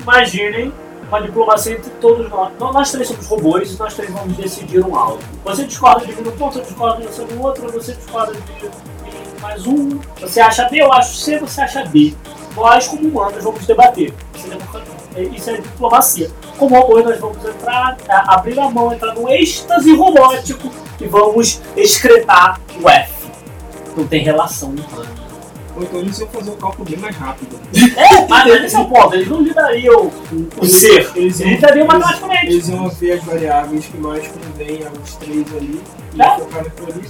[0.03, 0.73] imaginem
[1.09, 2.53] uma diplomacia entre todos nós.
[2.59, 5.23] Nós, três somos robôs e nós três vamos decidir um algo.
[5.45, 9.99] Você discorda de no ponto, eu discordo de no outro, você discorda de mais um.
[10.21, 12.15] Você acha B, eu acho C, você acha B.
[12.59, 14.13] Nós, como humanos, vamos debater.
[14.35, 14.49] Isso
[15.17, 15.23] é.
[15.23, 16.31] Isso é diplomacia.
[16.59, 21.61] Como robôs, nós vamos entrar, a- abrir a mão, entrar no êxtase robótico e vamos
[21.77, 23.13] excretar o F.
[23.97, 25.09] Não tem relação humana.
[25.77, 27.59] Ou então eles iam fazer o cálculo bem mais rápido.
[27.97, 29.15] É, mas esse é o ponto.
[29.15, 30.11] Eles não lidariam
[30.61, 31.11] o, ser.
[31.17, 32.47] Eles iam, lidariam matematicamente.
[32.47, 35.81] eles iam ver as variáveis que mais convêm aos três ali
[36.15, 36.31] e É.
[36.39, 37.09] focar naquilo ali.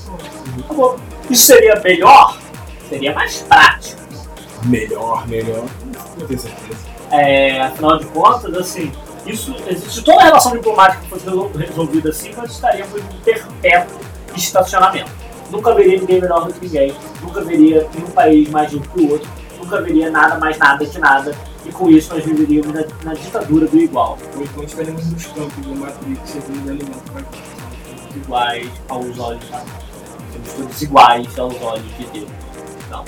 [1.30, 2.38] Isso seria melhor?
[2.88, 4.00] Seria mais prático.
[4.64, 5.64] Melhor, melhor.
[6.18, 6.78] Não tenho certeza.
[7.10, 8.92] É, afinal de contas, assim,
[9.26, 9.54] isso,
[9.90, 13.98] se toda a relação diplomática fosse resol- resolvida assim, nós estaríamos em um perpétuo
[14.36, 15.10] estacionamento.
[15.50, 16.94] Nunca haveria ninguém melhor do que ninguém.
[17.22, 19.28] Nunca haveria nenhum país mais rico que o outro.
[19.58, 21.34] Nunca haveria nada mais nada que nada.
[21.64, 24.18] E com isso nós viveríamos na, na ditadura do igual.
[24.36, 27.22] Ou então estaremos nos campos do Matrix servindo alimento para
[28.16, 29.62] iguais aos olhos da
[30.32, 32.28] Somos todos iguais aos olhos de Deus.
[32.90, 33.04] Não, não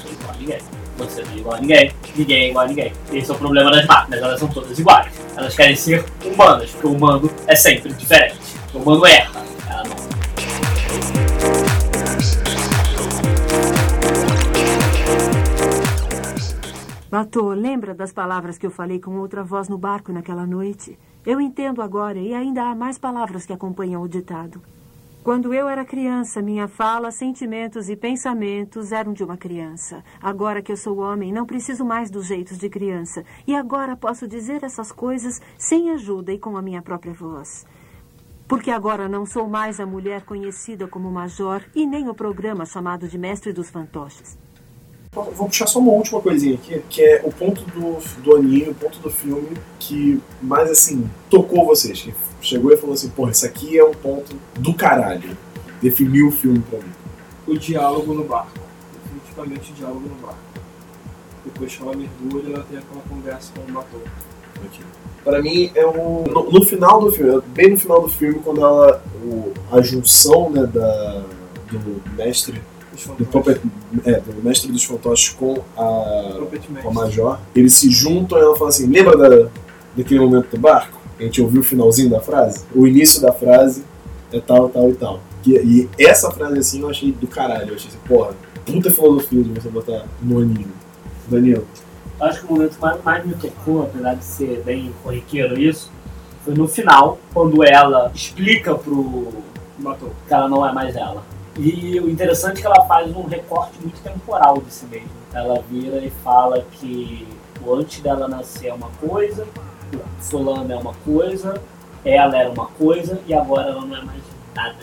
[0.00, 0.58] sou igual a ninguém.
[0.96, 2.92] Você não é igual a ninguém, ninguém é igual a ninguém.
[3.12, 5.12] Esse é o problema das máquinas, elas são todas iguais.
[5.36, 8.38] Elas querem ser humanas, porque o humano é sempre diferente.
[8.72, 9.96] O humano erra, ela não.
[17.10, 20.98] Batô, lembra das palavras que eu falei com outra voz no barco naquela noite?
[21.26, 24.60] Eu entendo agora e ainda há mais palavras que acompanham o ditado.
[25.24, 30.04] Quando eu era criança, minha fala, sentimentos e pensamentos eram de uma criança.
[30.20, 33.24] Agora que eu sou homem, não preciso mais dos jeitos de criança.
[33.46, 37.66] E agora posso dizer essas coisas sem ajuda e com a minha própria voz.
[38.46, 43.08] Porque agora não sou mais a mulher conhecida como Major e nem o programa chamado
[43.08, 44.36] de Mestre dos Fantoches.
[45.14, 48.74] Vou puxar só uma última coisinha aqui, que é o ponto do, do anime, o
[48.74, 52.02] ponto do filme que mais assim tocou vocês.
[52.02, 55.36] Que chegou e falou assim, porra, isso aqui é um ponto do caralho.
[55.80, 56.92] Definiu o filme pra mim.
[57.46, 58.58] O diálogo no barco.
[59.04, 60.38] Definitivamente o diálogo no barco.
[61.44, 63.78] Depois que ela mergulha, ela tem aquela conversa com o.
[63.78, 64.82] Aqui.
[65.22, 66.24] Pra mim é o.
[66.28, 69.02] No, no final do filme, bem no final do filme, quando ela.
[69.22, 71.22] O, a junção né, da,
[71.70, 72.60] do mestre
[73.18, 73.60] do, Puppet,
[74.04, 76.40] é, do mestre dos fantoches com a,
[76.82, 79.48] com a Major, eles se juntam e ela fala assim: lembra da,
[79.96, 81.00] daquele momento do barco?
[81.18, 82.64] A gente ouviu o finalzinho da frase?
[82.74, 83.84] O início da frase
[84.32, 85.20] é tal, tal e tal.
[85.46, 87.70] E, e essa frase assim eu achei do caralho.
[87.70, 88.34] Eu achei assim, porra,
[88.64, 90.66] puta filosofia de você botar no anime.
[91.28, 91.64] Daniel.
[92.20, 95.90] Acho que o momento mais, mais me tocou, apesar de ser bem corriqueiro isso,
[96.44, 99.32] foi no final, quando ela explica pro
[99.78, 101.22] Batou que ela não é mais ela.
[101.56, 104.86] E o interessante é que ela faz um recorte muito temporal de si.
[105.32, 107.28] Ela vira e fala que
[107.64, 109.46] o antes dela nascer é uma coisa,
[109.94, 111.60] o fulano é uma coisa,
[112.04, 114.22] ela era uma coisa e agora ela não é mais
[114.54, 114.78] nada.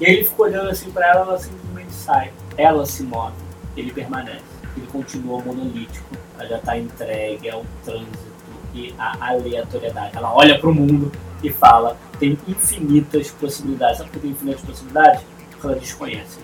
[0.00, 2.30] E ele ficou olhando assim para ela, ela simplesmente sai.
[2.56, 3.34] Ela se move,
[3.76, 4.42] ele permanece.
[4.76, 8.32] Ele continua monolítico, ela já está entregue ao trânsito
[8.74, 10.16] e à aleatoriedade.
[10.16, 13.98] Ela olha para o mundo e fala: tem infinitas possibilidades.
[13.98, 15.22] Sabe por que tem infinitas possibilidades?
[15.62, 16.38] Porque ela desconhece.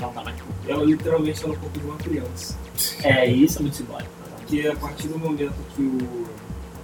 [0.00, 0.36] Ela tá mais
[0.66, 2.56] Ela literalmente está no corpo de uma criança.
[3.02, 4.10] É, isso é muito simbólico.
[4.46, 5.98] Que a partir do momento que o.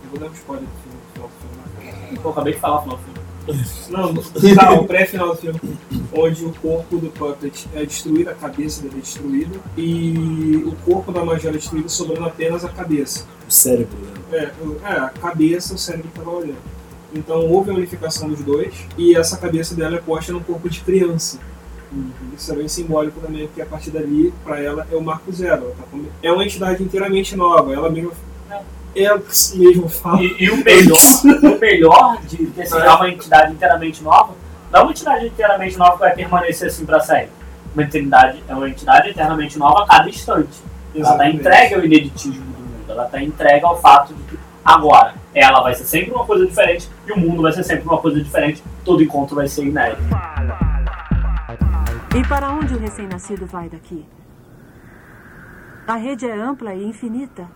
[0.05, 2.12] Eu vou dar um spoiler do filme, do final do filme.
[2.12, 2.19] né?
[2.23, 3.25] Pô, acabei de falar no final do filme.
[3.91, 5.61] Não, tá, o pré-final do filme,
[6.15, 11.12] onde o corpo do Puppet é destruído, a cabeça dele é destruída, e o corpo
[11.12, 13.27] da Major é destruído, sobrando apenas a cabeça.
[13.47, 14.39] O cérebro, né?
[14.39, 16.57] É, o- é, a cabeça, o cérebro estava olhando.
[17.15, 20.81] Então houve a unificação dos dois, e essa cabeça dela é posta num corpo de
[20.81, 21.39] criança.
[22.37, 25.75] Isso é bem simbólico também, porque a partir dali, para ela, é o marco zero.
[25.79, 28.13] Tá com- É uma entidade inteiramente nova, ela mesma,
[28.97, 29.23] ela
[29.55, 30.23] mesmo fala.
[30.23, 30.99] E, e o melhor,
[31.57, 34.33] o melhor de ter sido uma entidade inteiramente nova,
[34.73, 37.31] não é uma entidade inteiramente nova que vai permanecer assim para sempre.
[37.75, 40.49] Uma entidade é uma entidade eternamente nova a cada instante.
[40.95, 41.37] Ela está Exatamente.
[41.39, 42.85] entregue ao ineditismo do mundo.
[42.89, 46.89] Ela está entregue ao fato de que agora ela vai ser sempre uma coisa diferente
[47.07, 48.63] e o mundo vai ser sempre uma coisa diferente.
[48.85, 50.03] Todo encontro vai ser inédito.
[52.17, 54.07] E para onde o recém-nascido vai daqui?
[55.85, 57.51] A rede é ampla e infinita.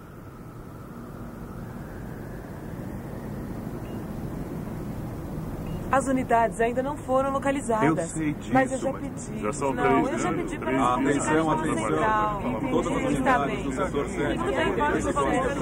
[5.92, 7.98] As unidades ainda não foram localizadas.
[7.98, 9.40] Eu sei disso, mas eu já pedi.
[9.40, 12.70] já são não, três, eu já pedi para comunicar Atenção, atenção.
[12.70, 14.38] Todas as unidades do setor 7.
[14.38, 15.58] Tudo bem, pode ser qualquer coisa.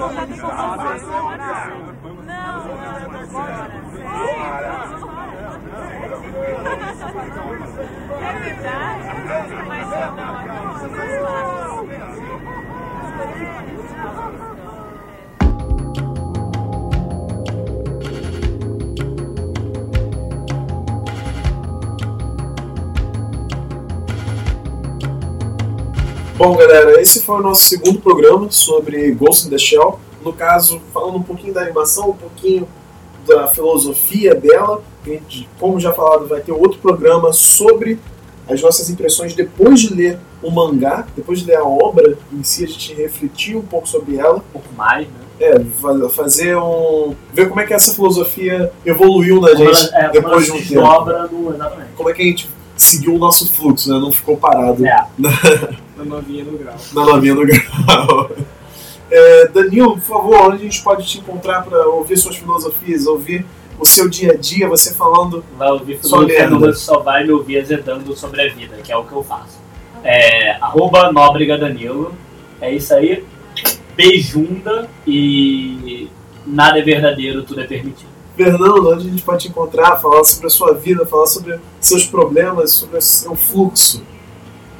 [2.25, 5.16] Não, não, tô fora.
[8.21, 9.07] É verdade,
[9.67, 10.37] mas não, não.
[26.37, 29.99] Bom, galera, esse foi o nosso segundo programa sobre Ghost in the Shell.
[30.21, 32.67] No caso, falando um pouquinho da animação, um pouquinho
[33.25, 34.83] da filosofia dela.
[35.59, 37.99] Como já falado, vai ter outro programa sobre
[38.49, 42.63] as nossas impressões depois de ler o mangá, depois de ler a obra em si,
[42.63, 44.37] a gente refletir um pouco sobre ela.
[44.37, 45.13] Um pouco mais, né?
[45.39, 47.13] É, fa- fazer um.
[47.33, 50.55] ver como é que essa filosofia evoluiu na Como gente ela- é, depois de um
[50.55, 50.67] tempo.
[50.69, 51.53] desdobra no.
[51.53, 51.89] Exatamente.
[51.95, 53.99] Como é que a gente seguiu o nosso fluxo, né?
[53.99, 55.05] Não ficou parado É.
[55.97, 56.75] Na novinha no grau.
[56.93, 58.31] na novinha do grau.
[59.09, 63.45] É, Danilo, por favor, onde a gente pode te encontrar para ouvir suas filosofias, ouvir
[63.79, 65.43] o seu dia a dia, você falando.
[65.57, 69.13] vai ouvir você só vai me ouvir azedando sobre a vida, que é o que
[69.13, 69.57] eu faço.
[70.03, 72.13] É, arroba Nóbrega Danilo.
[72.59, 73.23] É isso aí.
[73.95, 76.09] Beijunda e
[76.45, 78.09] nada é verdadeiro, tudo é permitido.
[78.35, 82.05] Fernando, onde a gente pode te encontrar, falar sobre a sua vida, falar sobre seus
[82.05, 84.03] problemas, sobre o seu fluxo.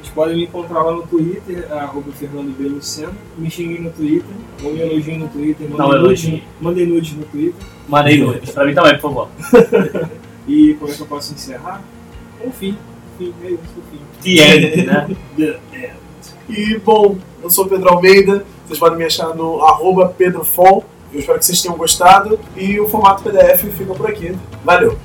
[0.00, 2.68] Vocês podem me encontrar lá no Twitter, arroba Fernando B.
[2.68, 3.14] Luceno.
[3.36, 4.30] Me xinguem no Twitter,
[4.62, 5.68] ou me elogiem no Twitter.
[5.70, 6.42] Não mandem nudes elogiem.
[6.60, 7.54] no- Twitter.
[7.88, 9.28] Mandei nudes, pra mim também, por favor.
[10.48, 11.82] E como é que eu posso encerrar?
[12.42, 12.74] Enfim,
[13.20, 14.00] enfim, é isso, enfim.
[14.22, 15.08] The end, né?
[15.36, 15.92] The end.
[16.48, 20.84] E, bom, eu sou o Pedro Almeida, Vocês podem me achar no arroba pedrofol.
[21.12, 22.38] Eu espero que vocês tenham gostado.
[22.56, 24.34] E o formato PDF fica por aqui.
[24.64, 24.96] Valeu!